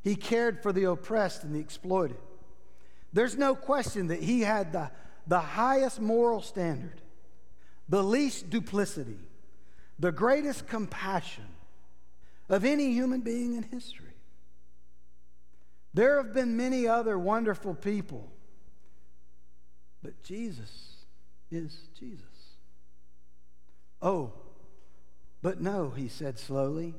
He 0.01 0.15
cared 0.15 0.61
for 0.61 0.71
the 0.71 0.85
oppressed 0.85 1.43
and 1.43 1.55
the 1.55 1.59
exploited. 1.59 2.17
There's 3.13 3.37
no 3.37 3.55
question 3.55 4.07
that 4.07 4.21
he 4.21 4.41
had 4.41 4.73
the, 4.73 4.91
the 5.27 5.39
highest 5.39 6.01
moral 6.01 6.41
standard, 6.41 7.01
the 7.87 8.03
least 8.03 8.49
duplicity, 8.49 9.19
the 9.99 10.11
greatest 10.11 10.67
compassion 10.67 11.45
of 12.49 12.65
any 12.65 12.91
human 12.91 13.21
being 13.21 13.55
in 13.55 13.63
history. 13.63 14.15
There 15.93 16.17
have 16.17 16.33
been 16.33 16.57
many 16.57 16.87
other 16.87 17.19
wonderful 17.19 17.75
people, 17.75 18.31
but 20.01 20.23
Jesus 20.23 20.95
is 21.51 21.77
Jesus. 21.97 22.25
Oh, 24.01 24.33
but 25.41 25.61
no, 25.61 25.91
he 25.91 26.07
said 26.07 26.39
slowly. 26.39 26.95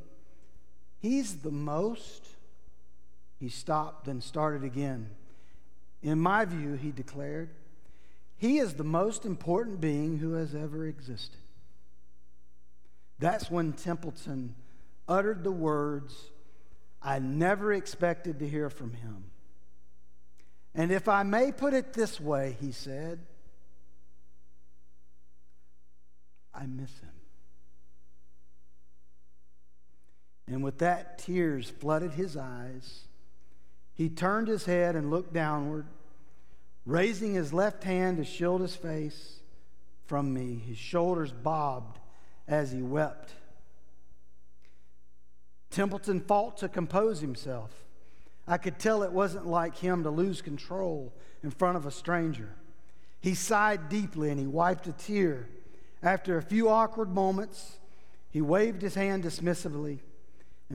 He's 1.04 1.36
the 1.36 1.50
most. 1.50 2.26
He 3.38 3.50
stopped 3.50 4.08
and 4.08 4.24
started 4.24 4.64
again. 4.64 5.10
In 6.02 6.18
my 6.18 6.46
view, 6.46 6.76
he 6.76 6.92
declared, 6.92 7.50
he 8.38 8.56
is 8.56 8.72
the 8.72 8.84
most 8.84 9.26
important 9.26 9.82
being 9.82 10.16
who 10.16 10.32
has 10.32 10.54
ever 10.54 10.86
existed. 10.86 11.36
That's 13.18 13.50
when 13.50 13.74
Templeton 13.74 14.54
uttered 15.06 15.44
the 15.44 15.52
words 15.52 16.30
I 17.02 17.18
never 17.18 17.74
expected 17.74 18.38
to 18.38 18.48
hear 18.48 18.70
from 18.70 18.94
him. 18.94 19.24
And 20.74 20.90
if 20.90 21.06
I 21.06 21.22
may 21.22 21.52
put 21.52 21.74
it 21.74 21.92
this 21.92 22.18
way, 22.18 22.56
he 22.62 22.72
said, 22.72 23.18
I 26.54 26.64
miss 26.64 26.98
him. 27.00 27.13
And 30.46 30.62
with 30.62 30.78
that, 30.78 31.18
tears 31.18 31.70
flooded 31.70 32.12
his 32.12 32.36
eyes. 32.36 33.04
He 33.94 34.08
turned 34.08 34.48
his 34.48 34.66
head 34.66 34.96
and 34.96 35.10
looked 35.10 35.32
downward, 35.32 35.86
raising 36.84 37.34
his 37.34 37.52
left 37.52 37.84
hand 37.84 38.18
to 38.18 38.24
shield 38.24 38.60
his 38.60 38.76
face 38.76 39.40
from 40.06 40.34
me. 40.34 40.62
His 40.66 40.76
shoulders 40.76 41.32
bobbed 41.32 41.98
as 42.46 42.72
he 42.72 42.82
wept. 42.82 43.32
Templeton 45.70 46.20
fought 46.20 46.58
to 46.58 46.68
compose 46.68 47.20
himself. 47.20 47.70
I 48.46 48.58
could 48.58 48.78
tell 48.78 49.02
it 49.02 49.12
wasn't 49.12 49.46
like 49.46 49.76
him 49.78 50.02
to 50.02 50.10
lose 50.10 50.42
control 50.42 51.14
in 51.42 51.50
front 51.50 51.76
of 51.76 51.86
a 51.86 51.90
stranger. 51.90 52.50
He 53.20 53.34
sighed 53.34 53.88
deeply 53.88 54.28
and 54.28 54.38
he 54.38 54.46
wiped 54.46 54.86
a 54.86 54.92
tear. 54.92 55.48
After 56.02 56.36
a 56.36 56.42
few 56.42 56.68
awkward 56.68 57.08
moments, 57.08 57.78
he 58.28 58.42
waved 58.42 58.82
his 58.82 58.94
hand 58.94 59.24
dismissively 59.24 60.00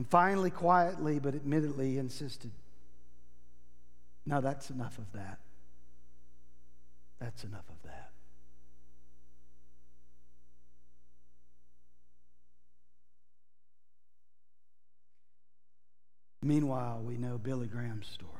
and 0.00 0.08
finally, 0.08 0.48
quietly 0.48 1.18
but 1.18 1.34
admittedly, 1.34 1.98
insisted 1.98 2.52
Now 4.24 4.40
that's 4.40 4.70
enough 4.70 4.96
of 4.96 5.12
that. 5.12 5.40
That's 7.20 7.44
enough 7.44 7.68
of 7.68 7.82
that. 7.84 8.08
Meanwhile, 16.40 17.02
we 17.04 17.18
know 17.18 17.36
Billy 17.36 17.66
Graham's 17.66 18.06
story. 18.06 18.32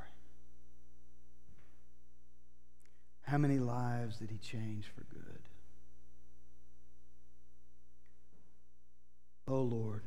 How 3.21 3.37
many 3.37 3.59
lives 3.59 4.17
did 4.17 4.31
he 4.31 4.39
change 4.39 4.87
for 4.95 5.05
good? 5.13 5.43
Oh 9.47 9.61
Lord, 9.61 10.05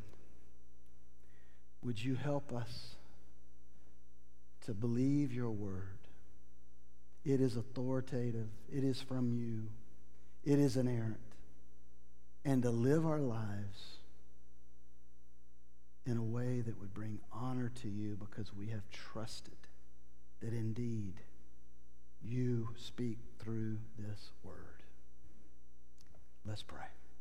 would 1.84 2.03
you 2.03 2.15
help 2.15 2.53
us 2.53 2.95
to 4.65 4.73
believe 4.73 5.34
your 5.34 5.51
word? 5.51 5.99
It 7.25 7.41
is 7.41 7.55
authoritative, 7.55 8.49
it 8.71 8.84
is 8.84 9.01
from 9.01 9.31
you, 9.34 9.69
it 10.43 10.59
is 10.59 10.75
inerrant, 10.75 11.19
and 12.43 12.61
to 12.63 12.69
live 12.69 13.05
our 13.05 13.19
lives 13.19 13.97
in 16.05 16.17
a 16.17 16.23
way 16.23 16.61
that 16.61 16.79
would 16.79 16.93
bring 16.93 17.19
honor 17.31 17.71
to 17.81 17.88
you 17.88 18.17
because 18.17 18.53
we 18.53 18.67
have 18.67 18.89
trusted 18.91 19.55
that 20.41 20.51
indeed 20.51 21.13
you 22.21 22.69
speak 22.77 23.19
through 23.39 23.77
this 23.97 24.31
word. 24.43 24.84
Let's 26.45 26.63
pray. 26.63 26.88